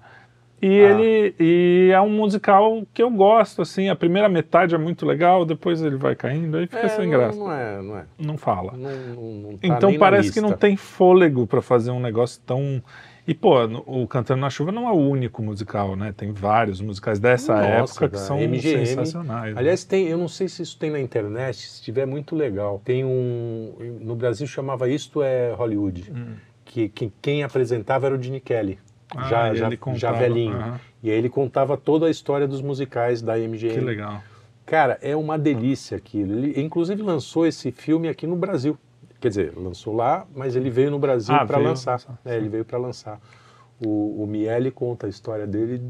E 0.65 0.81
Ah. 0.81 0.91
ele 0.91 1.35
e 1.41 1.91
é 1.93 2.01
um 2.01 2.09
musical 2.11 2.85
que 2.95 3.03
eu 3.03 3.11
gosto, 3.11 3.61
assim, 3.63 3.89
a 3.89 3.97
primeira 3.97 4.29
metade 4.29 4.75
é 4.77 4.79
muito 4.79 5.05
legal, 5.05 5.45
depois 5.45 5.83
ele 5.83 5.97
vai 5.97 6.15
caindo, 6.15 6.57
aí 6.57 6.69
fica 6.69 6.87
É, 6.87 6.89
sem 6.89 7.07
não, 7.07 7.11
graça. 7.19 7.37
Não 7.39 7.53
é, 7.53 7.83
não 7.83 7.99
é. 7.99 8.05
Não 8.17 8.39
fala. 8.39 8.73
Não, 8.77 8.91
não, 9.17 9.57
tá 9.59 9.67
então 9.67 9.99
parece 9.99 10.33
que 10.33 10.41
não 10.41 10.53
tem 10.53 10.77
fôlego 10.77 11.49
pra 11.49 11.61
fazer 11.61 11.91
um 11.91 11.99
negócio 11.99 12.41
tão. 12.47 12.81
E, 13.27 13.35
pô, 13.35 13.55
o 13.87 14.07
Cantando 14.09 14.41
na 14.41 14.51
Chuva 14.51 14.73
não 14.73 14.89
é 14.89 14.93
o 14.93 14.97
único 14.97 15.41
musical, 15.43 15.95
né? 15.95 16.13
Tem 16.17 16.33
vários 16.33 16.81
musicais 16.81 17.21
dessa 17.21 17.55
Nossa, 17.55 17.67
época 18.05 18.09
que 18.11 18.19
são 18.19 18.37
MGM. 18.41 18.87
sensacionais. 18.87 19.55
né? 19.55 19.61
Aliás, 19.61 19.85
tem, 19.85 20.09
eu 20.09 20.19
não 20.19 20.27
sei 20.27 20.49
se 20.49 20.63
isso 20.63 20.77
tem 20.77 20.91
na 20.91 20.99
internet, 21.01 21.57
se 21.57 21.83
tiver 21.83 22.03
é 22.03 22.07
muito 22.07 22.35
legal. 22.37 22.81
Tem 22.85 23.05
um. 23.05 23.75
No 24.01 24.15
Brasil 24.17 24.47
chamava 24.47 24.89
Isto 24.89 25.23
é 25.23 25.53
Hollywood. 25.55 26.13
Que, 26.65 26.89
que 26.89 27.13
quem 27.21 27.43
apresentava 27.45 28.07
era 28.07 28.15
o 28.17 28.21
Gene 28.23 28.41
Kelly. 28.41 28.79
Ah, 29.17 29.29
já, 29.29 29.53
e 29.53 29.57
já, 29.57 29.77
contava, 29.77 30.19
velhinho. 30.19 30.81
E 31.03 31.11
aí 31.11 31.17
ele 31.17 31.29
contava 31.29 31.77
toda 31.77 32.07
a 32.07 32.11
história 32.11 32.47
dos 32.47 32.63
musicais 32.63 33.21
da 33.21 33.37
MGM. 33.37 33.75
que 33.75 33.81
legal. 33.81 34.23
Cara, 34.65 34.99
é 35.03 35.15
uma 35.17 35.39
delícia 35.39 35.97
aquilo. 35.97 36.33
Ele, 36.33 36.61
inclusive, 36.61 37.03
lançou 37.03 37.47
esse 37.47 37.71
filme 37.71 38.09
aqui 38.09 38.27
no 38.27 38.37
Brasil. 38.37 38.79
Quer 39.21 39.29
dizer, 39.29 39.53
lançou 39.57 39.95
lá, 39.95 40.27
mas 40.35 40.57
ele 40.57 40.71
veio 40.71 40.91
no 40.91 40.99
Brasil 40.99 41.35
Ah, 41.35 41.45
para 41.45 41.59
lançar, 41.59 42.01
É, 42.25 42.37
ele 42.37 42.49
veio 42.49 42.65
para 42.65 42.79
lançar. 42.79 43.21
O, 43.85 44.23
o 44.23 44.27
Miele 44.27 44.71
conta 44.71 45.07
a 45.07 45.11
história 45.11 45.47
dele, 45.47 45.81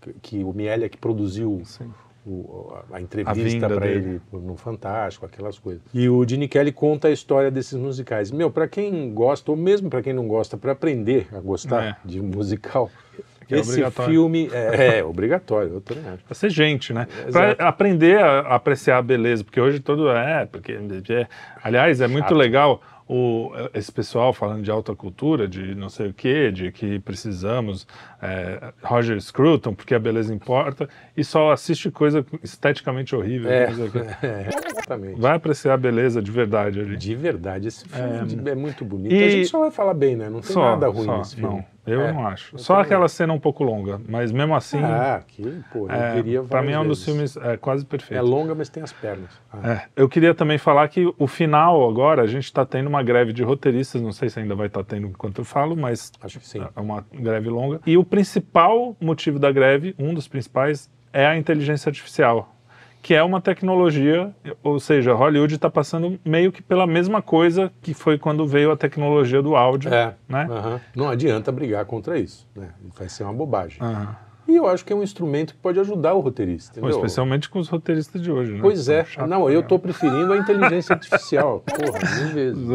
que, 0.00 0.12
que 0.22 0.44
o 0.44 0.52
Miele 0.52 0.84
é 0.84 0.88
que 0.88 0.96
produziu 0.96 1.60
Sim. 1.64 1.92
O- 2.26 2.72
a, 2.92 3.00
entrevista 3.00 3.68
para 3.68 3.86
ele 3.86 4.20
no 4.32 4.56
Fantástico, 4.56 5.24
aquelas 5.26 5.58
coisas. 5.58 5.82
E 5.94 6.08
o 6.08 6.26
Gene 6.28 6.46
Kelly 6.48 6.72
conta 6.72 7.08
a 7.08 7.10
história 7.10 7.50
desses 7.50 7.74
musicais. 7.74 8.30
Meu, 8.30 8.50
para 8.50 8.68
quem 8.68 9.12
gosta, 9.14 9.50
ou 9.50 9.56
mesmo 9.56 9.88
para 9.88 10.02
quem 10.02 10.12
não 10.12 10.26
gosta, 10.28 10.56
para 10.56 10.72
aprender 10.72 11.28
a 11.32 11.40
gostar 11.40 11.82
É. 11.84 11.96
de 12.04 12.20
musical, 12.20 12.90
Que 13.48 13.56
é 13.56 13.58
esse 13.58 13.90
filme 13.90 14.48
é, 14.52 14.98
é 14.98 15.04
obrigatório, 15.04 15.72
eu 15.74 15.80
também 15.80 16.04
acho. 16.08 16.22
Pra 16.22 16.34
ser 16.36 16.50
gente, 16.50 16.92
né? 16.92 17.08
Exato. 17.26 17.56
Pra 17.56 17.66
aprender 17.68 18.16
a 18.22 18.40
a 18.42 18.54
apreciar 18.54 18.98
a 18.98 19.02
beleza, 19.02 19.42
porque 19.42 19.60
hoje 19.60 19.80
todo 19.80 20.08
é, 20.08 20.46
porque 20.46 20.70
é- 21.10 21.26
aliás, 21.60 22.00
é 22.00 22.06
muito 22.06 22.32
legal 22.32 22.80
o, 23.12 23.50
esse 23.74 23.90
pessoal 23.90 24.32
falando 24.32 24.62
de 24.62 24.70
alta 24.70 24.94
cultura, 24.94 25.48
de 25.48 25.74
não 25.74 25.88
sei 25.88 26.10
o 26.10 26.14
quê, 26.14 26.52
de 26.52 26.70
que 26.70 27.00
precisamos 27.00 27.84
é, 28.22 28.72
Roger 28.84 29.20
Scruton, 29.20 29.74
porque 29.74 29.96
a 29.96 29.98
beleza 29.98 30.32
importa, 30.32 30.88
e 31.16 31.24
só 31.24 31.50
assiste 31.50 31.90
coisa 31.90 32.24
esteticamente 32.40 33.16
horrível. 33.16 33.50
É, 33.50 33.64
é, 34.22 34.48
exatamente. 34.70 35.20
Vai 35.20 35.34
apreciar 35.34 35.74
a 35.74 35.76
beleza 35.76 36.22
de 36.22 36.30
verdade 36.30 36.78
ali. 36.78 36.96
De 36.96 37.14
verdade, 37.16 37.66
esse 37.66 37.84
filme 37.88 38.48
é, 38.48 38.54
muito 38.54 38.84
bonito. 38.84 39.12
e- 39.12 39.24
A 39.24 39.28
gente 39.28 39.48
só 39.48 39.58
vai 39.58 39.72
falar 39.72 39.94
bem, 39.94 40.14
né? 40.14 40.30
Não 40.30 40.40
tem 40.40 40.52
Só, 40.52 40.62
nada 40.62 40.86
ruim 40.86 41.06
só, 41.06 41.18
nesse 41.18 41.34
filme. 41.34 41.56
não, 41.56 41.64
eu 41.94 42.02
É, 42.02 42.12
não 42.12 42.26
acho. 42.26 42.54
eu 42.54 42.58
Só 42.58 42.74
também 42.74 42.86
aquela 42.86 43.08
cena 43.08 43.32
um 43.32 43.38
pouco 43.38 43.62
longa, 43.64 44.00
mas 44.08 44.32
mesmo 44.32 44.54
assim, 44.54 44.82
Ah, 44.82 45.22
que, 45.26 45.42
pô, 45.72 45.86
eu 45.86 45.90
é, 45.90 46.12
queria 46.14 46.42
para 46.42 46.62
mim 46.62 46.72
é 46.72 46.80
um 46.80 46.86
dos 46.86 47.04
filmes 47.04 47.36
é, 47.36 47.56
quase 47.56 47.78
vezes. 47.82 47.88
perfeitos. 47.88 48.16
É 48.16 48.20
longa, 48.30 48.54
mas 48.54 48.68
tem 48.68 48.82
as 48.82 48.92
pernas. 48.92 49.30
Ah, 49.52 49.72
É, 49.72 49.82
eu 49.96 50.08
queria 50.08 50.34
também 50.34 50.58
falar 50.58 50.86
que 50.88 51.12
o 51.18 51.26
final 51.26 51.88
agora, 51.88 52.22
a 52.22 52.26
gente 52.26 52.44
está 52.44 52.64
tendo 52.64 52.86
uma 52.88 53.02
greve 53.02 53.32
de 53.32 53.42
roteiristas, 53.42 54.00
não 54.00 54.12
sei 54.12 54.28
se 54.28 54.38
ainda 54.40 54.54
vai 54.54 54.66
estar 54.68 54.84
tendo 54.84 55.06
enquanto 55.08 55.38
eu 55.38 55.44
falo, 55.44 55.76
mas 55.76 56.12
Acho 56.22 56.38
que 56.40 56.46
sim. 56.46 56.60
é 56.74 56.80
uma 56.80 57.04
greve 57.12 57.48
longa. 57.48 57.80
E 57.86 57.96
o 57.96 58.04
principal 58.04 58.96
motivo 59.00 59.38
da 59.38 59.50
greve, 59.52 59.94
um 59.98 60.14
dos 60.14 60.28
principais, 60.28 60.88
é 61.12 61.26
a 61.26 61.36
inteligência 61.36 61.88
artificial, 61.88 62.54
que 63.02 63.14
é 63.14 63.22
uma 63.22 63.40
tecnologia, 63.40 64.30
ou 64.62 64.78
seja, 64.78 65.14
Hollywood 65.14 65.54
está 65.54 65.70
passando 65.70 66.18
meio 66.24 66.52
que 66.52 66.62
pela 66.62 66.86
mesma 66.86 67.22
coisa 67.22 67.72
que 67.80 67.94
foi 67.94 68.18
quando 68.18 68.46
veio 68.46 68.70
a 68.70 68.76
tecnologia 68.76 69.40
do 69.42 69.56
áudio, 69.56 69.92
É, 69.92 70.14
né? 70.28 70.46
aham. 70.50 70.80
Não 70.94 71.08
adianta 71.08 71.50
brigar 71.50 71.84
contra 71.86 72.18
isso, 72.18 72.46
né? 72.54 72.68
Vai 72.98 73.08
ser 73.08 73.24
uma 73.24 73.32
bobagem. 73.32 73.78
Aham. 73.80 74.16
E 74.50 74.56
eu 74.56 74.66
acho 74.66 74.84
que 74.84 74.92
é 74.92 74.96
um 74.96 75.02
instrumento 75.02 75.54
que 75.54 75.60
pode 75.60 75.78
ajudar 75.78 76.12
o 76.14 76.18
roteirista, 76.20 76.80
Pô, 76.80 76.88
especialmente 76.88 77.48
com 77.48 77.60
os 77.60 77.68
roteiristas 77.68 78.20
de 78.20 78.32
hoje, 78.32 78.52
né? 78.52 78.58
Pois 78.60 78.88
é. 78.88 79.06
Não, 79.28 79.48
eu 79.48 79.62
tô 79.62 79.78
preferindo 79.78 80.32
a 80.32 80.36
inteligência 80.36 80.92
artificial. 80.94 81.62
Porra, 81.70 81.98
mil 82.24 82.34
vezes. 82.34 82.68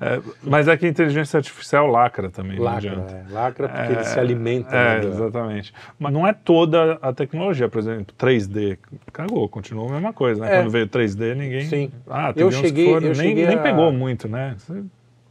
É, 0.00 0.20
mas 0.42 0.66
é 0.66 0.74
que 0.78 0.86
a 0.86 0.88
inteligência 0.88 1.36
artificial 1.36 1.86
lacra 1.86 2.30
também, 2.30 2.56
não 2.56 2.64
Lacra, 2.64 2.90
adianta. 2.92 3.14
é. 3.28 3.32
Lacra 3.32 3.68
porque 3.68 3.92
ele 3.92 4.04
se 4.04 4.18
alimenta. 4.18 4.74
É, 4.74 5.00
né, 5.02 5.06
exatamente. 5.08 5.74
Mas 5.98 6.12
não 6.12 6.26
é 6.26 6.32
toda 6.32 6.98
a 7.02 7.12
tecnologia, 7.12 7.68
por 7.68 7.78
exemplo, 7.80 8.14
3D. 8.18 8.78
Cagou, 9.12 9.46
continua 9.46 9.86
a 9.88 9.92
mesma 9.92 10.12
coisa, 10.14 10.40
né? 10.40 10.54
É. 10.54 10.60
Quando 10.62 10.70
veio 10.70 10.88
3D, 10.88 11.34
ninguém. 11.34 11.66
Sim. 11.66 11.92
Ah, 12.08 12.28
Eu 12.28 12.34
teve 12.34 12.46
uns 12.46 12.54
cheguei- 12.56 12.86
foram, 12.86 13.08
eu 13.08 13.14
nem, 13.14 13.28
cheguei 13.28 13.46
nem 13.46 13.56
a- 13.58 13.62
pegou 13.62 13.92
muito, 13.92 14.26
né? 14.26 14.54
Você- 14.56 14.82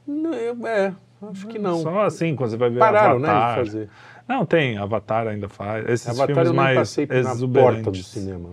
Não, 0.06 0.34
eu- 0.36 0.68
é, 0.68 0.94
acho 1.32 1.48
que 1.48 1.58
não. 1.58 1.80
Só 1.80 2.02
assim, 2.02 2.36
quando 2.36 2.52
você 2.52 2.58
vai 2.58 2.70
ver 2.70 2.78
Pararam, 2.80 3.18
né, 3.18 3.28
de 3.28 3.56
fazer. 3.56 3.90
Não, 4.28 4.46
tem, 4.46 4.78
Avatar 4.78 5.28
ainda 5.28 5.50
faz. 5.50 5.88
Esses 5.90 6.08
Avatar 6.08 6.28
filmes 6.28 6.48
eu 6.48 6.54
mais 6.54 6.78
passei 6.80 7.06
na 7.06 7.16
exuberantes. 7.32 7.84
porta 7.84 7.92
do 7.92 8.04
cinema. 8.04 8.50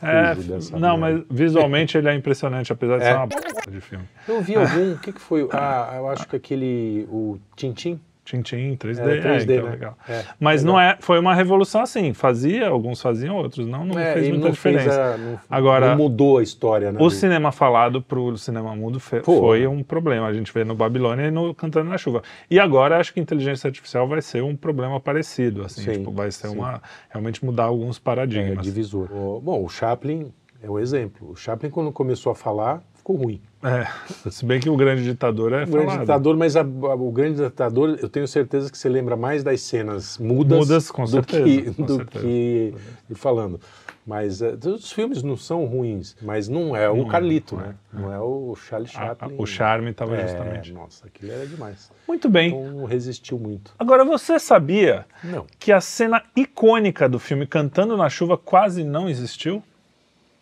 É, 0.00 0.34
não, 0.78 0.96
merda. 0.96 0.96
mas 0.96 1.24
visualmente 1.28 1.98
ele 1.98 2.08
é 2.08 2.14
impressionante, 2.14 2.72
apesar 2.72 2.98
de 2.98 3.04
É. 3.04 3.10
ser 3.10 3.16
uma 3.16 3.26
b... 3.26 3.34
de 3.68 3.80
filme. 3.80 4.04
Eu 4.28 4.40
vi 4.40 4.54
algum, 4.54 4.92
o 4.94 4.98
que, 4.98 5.12
que 5.12 5.20
foi? 5.20 5.48
Ah, 5.52 5.92
eu 5.96 6.08
acho 6.08 6.26
que 6.28 6.36
aquele, 6.36 7.04
o 7.10 7.36
Tintim. 7.56 8.00
Tintim, 8.28 8.76
3D, 8.76 9.00
É, 9.00 9.16
é, 9.16 9.20
3D, 9.22 9.54
então, 9.54 9.64
né? 9.64 9.70
legal. 9.70 9.98
É, 10.06 10.22
Mas 10.38 10.62
legal. 10.62 10.74
não 10.74 10.80
é, 10.80 10.96
foi 11.00 11.18
uma 11.18 11.34
revolução 11.34 11.80
assim, 11.80 12.12
fazia, 12.12 12.68
alguns 12.68 13.00
faziam, 13.00 13.36
outros 13.36 13.66
não, 13.66 13.86
não 13.86 13.98
É, 13.98 14.12
fez 14.12 14.28
muita 14.28 14.48
não 14.48 14.54
fez 14.54 14.76
diferença. 14.76 15.14
a- 15.14 15.16
não- 15.16 15.40
Agora, 15.48 15.90
não 15.90 15.96
mudou 15.96 16.36
a 16.36 16.42
história, 16.42 16.92
né? 16.92 16.98
O 17.00 17.08
cinema 17.08 17.50
falado 17.50 18.02
pro 18.02 18.36
cinema 18.36 18.76
mudo 18.76 19.00
fe- 19.00 19.22
foi 19.22 19.66
um 19.66 19.82
problema. 19.82 20.26
A 20.26 20.32
gente 20.34 20.52
vê 20.52 20.62
no 20.62 20.74
Babilônia 20.74 21.28
e 21.28 21.30
no 21.30 21.54
Cantando 21.54 21.88
na 21.88 21.96
Chuva. 21.96 22.22
E 22.50 22.60
agora 22.60 22.98
acho 22.98 23.14
que 23.14 23.20
inteligência 23.20 23.66
artificial 23.68 24.06
vai 24.06 24.20
ser 24.20 24.42
um 24.42 24.54
problema 24.54 25.00
parecido, 25.00 25.62
assim, 25.64 25.80
Sim, 25.82 25.92
tipo, 25.92 26.12
vai 26.12 26.30
ser 26.30 26.48
sim. 26.48 26.56
uma 26.58 26.82
realmente 27.08 27.42
mudar 27.42 27.64
alguns 27.64 27.96
é, 27.96 28.00
paradigmas. 28.00 28.62
divisor. 28.62 29.08
O- 29.10 29.40
bom, 29.40 29.64
o 29.64 29.68
Chaplin 29.70 30.30
é 30.62 30.68
um 30.70 30.78
exemplo. 30.78 31.30
O 31.30 31.36
Chaplin, 31.36 31.70
quando 31.70 31.90
começou 31.90 32.30
a 32.30 32.34
falar, 32.34 32.82
ficou 32.94 33.16
ruim. 33.16 33.40
É, 33.62 33.86
se 34.30 34.44
bem 34.44 34.60
que 34.60 34.68
o 34.70 34.76
grande 34.76 35.02
ditador 35.02 35.52
é 35.52 35.64
O 35.64 35.66
grande 35.66 35.86
falado. 35.86 36.00
ditador, 36.00 36.36
mas 36.36 36.54
a- 36.56 36.60
a- 36.60 36.64
o 36.94 37.10
grande 37.10 37.42
ditador, 37.42 37.98
eu 38.00 38.08
tenho 38.08 38.28
certeza 38.28 38.70
que 38.70 38.78
você 38.78 38.88
lembra 38.88 39.16
mais 39.16 39.42
das 39.42 39.60
cenas 39.62 40.16
mudas, 40.18 40.58
Mudas, 40.58 40.90
com 40.90 41.02
do 41.02 41.08
certeza, 41.10 41.42
que, 41.44 41.74
com 41.74 41.82
do 41.84 41.96
certeza. 41.96 42.24
que 42.24 42.74
e 43.10 43.14
falando. 43.16 43.60
Mas 44.06 44.40
eh, 44.40 44.54
os 44.64 44.90
filmes 44.92 45.22
não 45.22 45.36
são 45.36 45.66
ruins, 45.66 46.16
mas 46.22 46.48
não 46.48 46.74
é 46.74 46.88
o 46.88 46.96
Não 46.96 47.08
é, 47.08 47.10
Carlito, 47.10 47.56
não 47.56 47.62
é. 47.62 47.66
né? 47.66 47.74
Não 47.92 48.12
é 48.12 48.18
o 48.20 48.54
Charlie 48.56 48.90
A- 48.94 49.02
a- 49.02 49.06
Chaplin. 49.08 49.34
o 49.38 49.44
charme 49.46 49.90
estava 49.90 50.16
é, 50.16 50.22
justamente. 50.28 50.72
Nossa, 50.72 51.06
aquilo 51.06 51.32
era 51.32 51.46
demais. 51.46 51.90
Muito 52.06 52.28
bem. 52.30 52.48
Então 52.50 52.84
resistiu 52.86 53.38
muito. 53.38 53.72
Agora, 53.78 54.04
você 54.06 54.38
sabia 54.38 55.04
Não. 55.22 55.44
que 55.58 55.72
a 55.72 55.80
cena 55.80 56.22
icônica 56.34 57.06
do 57.08 57.18
filme 57.18 57.46
Cantando 57.46 57.96
na 57.98 58.08
Chuva 58.08 58.38
quase 58.38 58.82
não 58.82 59.10
existiu? 59.10 59.62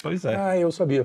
Pois 0.06 0.24
é. 0.24 0.36
Ah, 0.36 0.56
eu 0.56 0.70
sabia. 0.70 1.04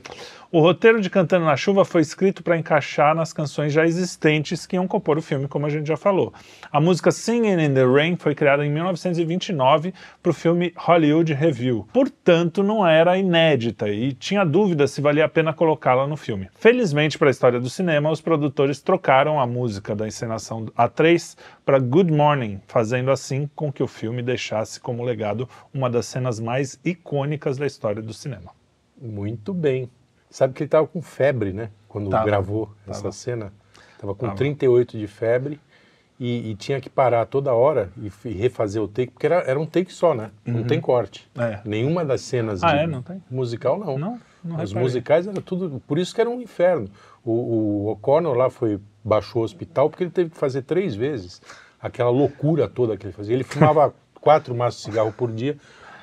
O 0.52 0.60
roteiro 0.60 1.02
de 1.02 1.10
Cantando 1.10 1.46
na 1.46 1.58
Chuva 1.58 1.84
foi 1.84 2.02
escrito 2.02 2.44
para 2.44 2.56
encaixar 2.56 3.16
nas 3.16 3.34
canções 3.34 3.74
já 3.74 3.84
existentes 3.84 4.68
que 4.68 4.76
iam 4.76 4.88
compor 4.88 5.18
o 5.18 5.22
filme, 5.22 5.48
como 5.48 5.66
a 5.66 5.70
gente 5.70 5.88
já 5.88 5.98
falou. 5.98 6.32
A 6.72 6.80
música 6.80 7.10
Singing 7.10 7.60
in 7.60 7.74
the 7.74 7.84
Rain 7.84 8.16
foi 8.16 8.36
criada 8.36 8.64
em 8.64 8.70
1929 8.70 9.92
para 10.22 10.30
o 10.30 10.34
filme 10.34 10.72
Hollywood 10.76 11.34
Review. 11.34 11.88
Portanto, 11.92 12.62
não 12.62 12.86
era 12.86 13.18
inédita 13.18 13.90
e 13.90 14.14
tinha 14.14 14.46
dúvida 14.46 14.86
se 14.86 15.02
valia 15.02 15.26
a 15.26 15.30
pena 15.30 15.52
colocá-la 15.52 16.06
no 16.06 16.16
filme. 16.16 16.50
Felizmente 16.54 17.18
para 17.18 17.30
a 17.30 17.32
história 17.32 17.60
do 17.60 17.70
cinema, 17.70 18.12
os 18.12 18.22
produtores 18.22 18.82
trocaram 18.82 19.40
a 19.40 19.48
música 19.48 19.96
da 19.96 20.08
encenação 20.08 20.66
A3 20.78 21.38
para 21.66 21.80
Good 21.80 22.12
Morning, 22.12 22.62
fazendo 22.68 23.10
assim 23.10 23.50
com 23.56 23.72
que 23.72 23.82
o 23.82 23.88
filme 23.88 24.22
deixasse 24.22 24.80
como 24.80 25.04
legado 25.04 25.50
uma 25.74 25.90
das 25.90 26.06
cenas 26.06 26.40
mais 26.40 26.80
icônicas 26.86 27.58
da 27.58 27.66
história 27.66 28.02
do 28.02 28.14
cinema. 28.14 28.61
Muito 29.02 29.54
bem. 29.54 29.90
Sabe 30.30 30.54
que 30.54 30.64
ele 30.64 30.68
estava 30.68 30.88
com 30.88 31.02
febre, 31.02 31.52
né? 31.52 31.70
Quando 31.88 32.10
Tava, 32.10 32.26
gravou 32.26 32.72
essa 32.88 33.02
tava. 33.04 33.12
cena. 33.12 33.54
Estava 33.94 34.16
com 34.16 34.28
Tava. 34.28 34.38
38 34.38 34.98
de 34.98 35.08
febre 35.08 35.60
e, 36.20 36.52
e 36.52 36.56
tinha 36.56 36.80
que 36.80 36.90
parar 36.90 37.26
toda 37.26 37.54
hora 37.54 37.92
e, 37.98 38.12
e 38.30 38.34
refazer 38.34 38.82
o 38.82 38.88
take, 38.88 39.12
porque 39.12 39.26
era, 39.26 39.38
era 39.42 39.60
um 39.60 39.66
take 39.66 39.92
só, 39.92 40.14
né? 40.14 40.32
Não 40.46 40.64
tem 40.64 40.80
corte. 40.80 41.28
É. 41.38 41.60
Nenhuma 41.66 42.06
das 42.06 42.22
cenas 42.22 42.64
Ah, 42.64 42.72
de 42.72 42.84
é? 42.84 42.88
Não 42.88 43.02
tem? 43.02 43.22
musical, 43.30 43.78
não. 43.80 43.98
Não, 43.98 44.20
não 44.44 44.64
Os 44.64 44.74
musicais 44.74 45.28
era 45.28 45.42
tudo. 45.42 45.82
Por 45.88 45.98
isso 45.98 46.14
que 46.16 46.22
era 46.22 46.30
um 46.30 46.40
inferno. 46.40 46.90
O, 47.26 47.32
o 47.32 47.88
O'Connor 47.92 48.36
lá 48.36 48.50
foi, 48.50 48.80
baixou 49.04 49.42
o 49.42 49.46
hospital 49.46 49.90
porque 49.90 50.04
ele 50.04 50.12
teve 50.12 50.30
que 50.30 50.38
fazer 50.38 50.62
três 50.62 50.96
vezes 50.96 51.42
aquela 51.82 52.10
loucura 52.12 52.68
toda 52.70 52.96
que 52.96 53.06
ele 53.08 53.14
fazia. 53.14 53.34
Ele 53.34 53.44
fumava 53.44 53.94
quatro 54.22 54.54
maços 54.56 54.82
de 54.82 54.86
cigarro 54.92 55.12
por 55.12 55.32
dia. 55.32 55.58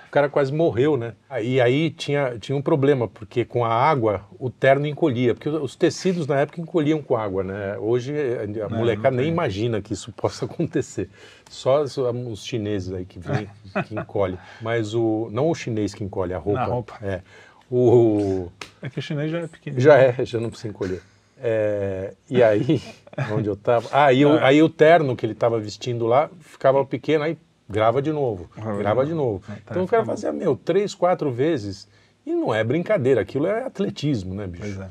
O 0.09 0.11
cara 0.11 0.29
quase 0.29 0.53
morreu, 0.53 0.97
né? 0.97 1.13
E 1.43 1.61
aí 1.61 1.91
tinha, 1.91 2.39
tinha 2.39 2.57
um 2.57 2.63
problema, 2.63 3.07
porque 3.07 3.45
com 3.45 3.63
a 3.63 3.73
água 3.73 4.25
o 4.39 4.49
terno 4.49 4.87
encolhia, 4.87 5.35
porque 5.35 5.51
os 5.51 5.77
tecidos 5.77 6.27
na 6.27 6.41
época 6.41 6.61
encolhiam 6.61 7.03
com 7.03 7.15
água, 7.15 7.45
né? 7.45 7.77
Hoje 7.79 8.15
a 8.65 8.69
molecada 8.71 9.15
nem 9.15 9.29
imagina 9.29 9.83
que 9.83 9.93
isso 9.93 10.11
possa 10.17 10.47
acontecer. 10.47 11.11
Só 11.51 11.83
os 11.83 12.45
chineses 12.45 12.93
aí 12.93 13.05
que 13.05 13.19
vêm, 13.19 13.49
que 13.87 13.95
encolhem. 13.95 14.39
Mas 14.63 14.95
o. 14.95 15.29
Não 15.31 15.51
o 15.51 15.55
chinês 15.55 15.95
que 15.95 16.03
encolhe, 16.03 16.33
a 16.33 16.39
roupa. 16.39 16.61
A 16.61 16.65
roupa. 16.65 16.99
É. 17.03 17.21
O. 17.71 18.51
É 18.81 18.89
que 18.89 18.99
o 18.99 19.03
chinês 19.03 19.31
já 19.31 19.41
é 19.41 19.47
pequeno. 19.47 19.79
Já 19.79 19.99
é, 19.99 20.25
já 20.25 20.41
não 20.41 20.49
precisa 20.49 20.69
encolher. 20.69 21.03
É, 21.41 22.15
e 22.29 22.43
aí, 22.43 22.83
onde 23.33 23.49
eu 23.49 23.57
tava. 23.57 23.89
Ah, 23.93 24.07
aí, 24.07 24.23
é. 24.23 24.43
aí 24.43 24.63
o 24.63 24.69
terno 24.69 25.15
que 25.15 25.25
ele 25.25 25.35
estava 25.35 25.61
vestindo 25.61 26.07
lá 26.07 26.31
ficava 26.41 26.85
pequeno, 26.85 27.25
aí 27.25 27.37
grava 27.69 28.01
de 28.01 28.13
novo, 28.13 28.49
ah, 28.57 28.77
grava 28.77 29.05
de 29.05 29.13
novo. 29.13 29.43
Ah, 29.49 29.53
tá, 29.53 29.61
então 29.71 29.85
o 29.85 29.89
cara 29.89 30.05
fazia, 30.05 30.33
meu, 30.33 30.57
três, 30.57 30.95
quatro 30.95 31.31
vezes. 31.31 31.89
E 32.25 32.33
não 32.35 32.55
é 32.55 32.63
brincadeira, 32.63 33.21
aquilo 33.21 33.47
é 33.47 33.65
atletismo, 33.65 34.35
né, 34.35 34.47
bicho? 34.47 34.65
Pois 34.65 34.81
é. 34.81 34.89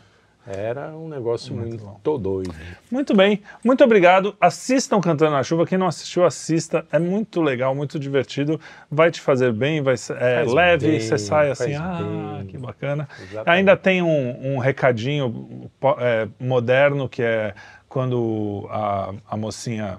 Era 0.49 0.95
um 0.95 1.09
negócio 1.09 1.53
muito, 1.53 1.83
muito 1.83 2.17
doido. 2.17 2.55
Muito 2.89 3.13
bem, 3.13 3.41
muito 3.65 3.83
obrigado. 3.83 4.33
Assistam 4.39 5.01
Cantando 5.01 5.31
na 5.31 5.43
Chuva. 5.43 5.65
Quem 5.65 5.77
não 5.77 5.87
assistiu, 5.87 6.23
assista. 6.23 6.85
É 6.89 6.97
muito 6.97 7.41
legal, 7.41 7.75
muito 7.75 7.99
divertido. 7.99 8.57
Vai 8.89 9.11
te 9.11 9.19
fazer 9.19 9.51
bem, 9.51 9.81
vai 9.81 9.97
ser 9.97 10.15
é, 10.21 10.45
leve. 10.45 10.87
Bem, 10.87 10.99
você 11.01 11.17
sai 11.17 11.51
assim, 11.51 11.75
ah, 11.75 12.37
bem. 12.37 12.47
que 12.47 12.57
bacana. 12.57 13.09
Exatamente. 13.19 13.49
Ainda 13.49 13.75
tem 13.75 14.01
um, 14.01 14.53
um 14.53 14.57
recadinho 14.57 15.69
é, 15.99 16.29
moderno 16.39 17.09
que 17.09 17.21
é 17.21 17.53
quando 17.89 18.67
a, 18.69 19.13
a 19.29 19.35
mocinha 19.35 19.97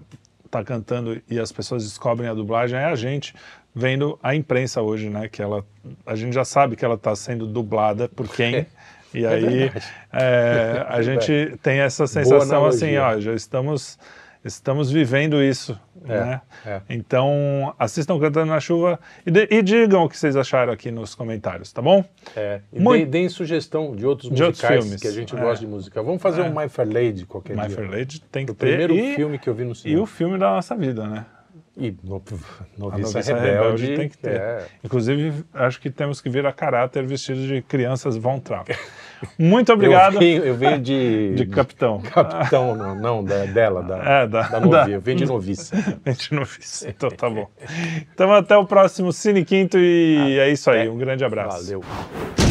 está 0.48 0.64
cantando 0.64 1.20
e 1.28 1.38
as 1.38 1.52
pessoas 1.52 1.84
descobrem 1.84 2.28
a 2.28 2.34
dublagem, 2.34 2.78
é 2.78 2.84
a 2.84 2.94
gente 2.94 3.34
vendo 3.74 4.18
a 4.22 4.34
imprensa 4.34 4.82
hoje, 4.82 5.08
né? 5.08 5.28
Que 5.28 5.40
ela, 5.40 5.64
a 6.04 6.16
gente 6.16 6.34
já 6.34 6.44
sabe 6.44 6.74
que 6.74 6.84
ela 6.84 6.96
está 6.96 7.14
sendo 7.14 7.46
dublada 7.46 8.08
por 8.08 8.28
quem. 8.28 8.66
E 9.14 9.24
é 9.24 9.28
aí 9.28 9.72
é, 10.12 10.84
a 10.86 11.00
gente 11.00 11.56
tem 11.62 11.78
essa 11.80 12.06
sensação 12.06 12.66
assim, 12.66 12.96
ó, 12.98 13.18
já 13.18 13.32
estamos 13.32 13.98
estamos 14.54 14.90
vivendo 14.90 15.42
isso, 15.42 15.78
é, 16.04 16.20
né? 16.20 16.40
É. 16.64 16.80
Então 16.90 17.74
assistam 17.78 18.18
Cantando 18.18 18.46
na 18.46 18.60
Chuva 18.60 18.98
e, 19.24 19.30
de, 19.30 19.48
e, 19.50 19.62
digam 19.62 20.04
o 20.04 20.08
que 20.08 20.16
vocês 20.16 20.36
acharam 20.36 20.72
aqui 20.72 20.90
nos 20.90 21.14
comentários, 21.14 21.72
tá 21.72 21.82
bom? 21.82 22.04
É. 22.36 22.60
E 22.72 22.80
Muito... 22.80 23.02
deem, 23.02 23.10
deem 23.10 23.28
sugestão 23.28 23.94
de 23.94 24.06
outros 24.06 24.32
de 24.32 24.42
musicais 24.42 24.84
outros 24.84 24.84
filmes. 24.84 25.00
que 25.02 25.08
a 25.08 25.12
gente 25.12 25.36
é. 25.36 25.40
gosta 25.40 25.64
de 25.64 25.70
música. 25.70 26.02
Vamos 26.02 26.22
fazer 26.22 26.42
um 26.42 26.54
My 26.54 26.68
Fair 26.68 26.88
Lady 26.88 27.26
qualquer 27.26 27.56
My 27.56 27.66
dia. 27.66 27.70
My 27.70 27.74
Fair 27.74 27.90
Lady 27.90 28.20
tem 28.20 28.46
que 28.46 28.52
o 28.52 28.54
ter. 28.54 28.66
O 28.66 28.68
primeiro 28.68 28.94
e, 28.94 29.14
filme 29.14 29.38
que 29.38 29.48
eu 29.48 29.54
vi 29.54 29.64
no 29.64 29.74
cinema. 29.74 30.00
E 30.00 30.02
o 30.02 30.06
filme 30.06 30.38
da 30.38 30.50
nossa 30.50 30.74
vida, 30.76 31.06
né? 31.06 31.26
E 31.76 31.96
no, 32.02 32.20
Noviça, 32.76 33.20
Rebelde, 33.20 33.46
Rebelde, 33.46 33.96
tem 33.96 34.08
que 34.08 34.18
ter. 34.18 34.40
É. 34.40 34.66
Inclusive, 34.82 35.44
acho 35.54 35.80
que 35.80 35.88
temos 35.90 36.20
que 36.20 36.28
vir 36.28 36.44
a 36.44 36.52
caráter 36.52 37.06
vestidos 37.06 37.46
de 37.46 37.62
crianças 37.62 38.16
Von 38.16 38.40
Trapp. 38.40 38.74
Muito 39.38 39.72
obrigado. 39.72 40.14
Eu 40.14 40.56
venho, 40.56 40.72
eu 40.72 40.78
de... 40.78 41.34
De 41.34 41.46
capitão. 41.46 42.00
Capitão, 42.00 42.74
não, 42.76 42.94
não 42.94 43.24
da, 43.24 43.44
dela, 43.44 43.82
da, 43.82 43.96
é, 43.98 44.26
da, 44.26 44.42
da 44.42 44.60
noviça. 44.60 44.90
Eu 44.90 45.00
venho 45.00 45.18
de 45.18 45.26
noviça. 45.26 45.76
Vem 46.04 46.14
de 46.14 46.34
noviça, 46.34 46.88
então 46.88 47.10
tá 47.10 47.28
bom. 47.28 47.48
Então 48.12 48.32
até 48.32 48.56
o 48.56 48.64
próximo 48.64 49.12
Cine 49.12 49.44
Quinto 49.44 49.78
e 49.78 50.38
ah, 50.40 50.44
é 50.44 50.50
isso 50.50 50.70
aí. 50.70 50.88
Um 50.88 50.98
grande 50.98 51.24
abraço. 51.24 51.64
Valeu. 51.64 52.47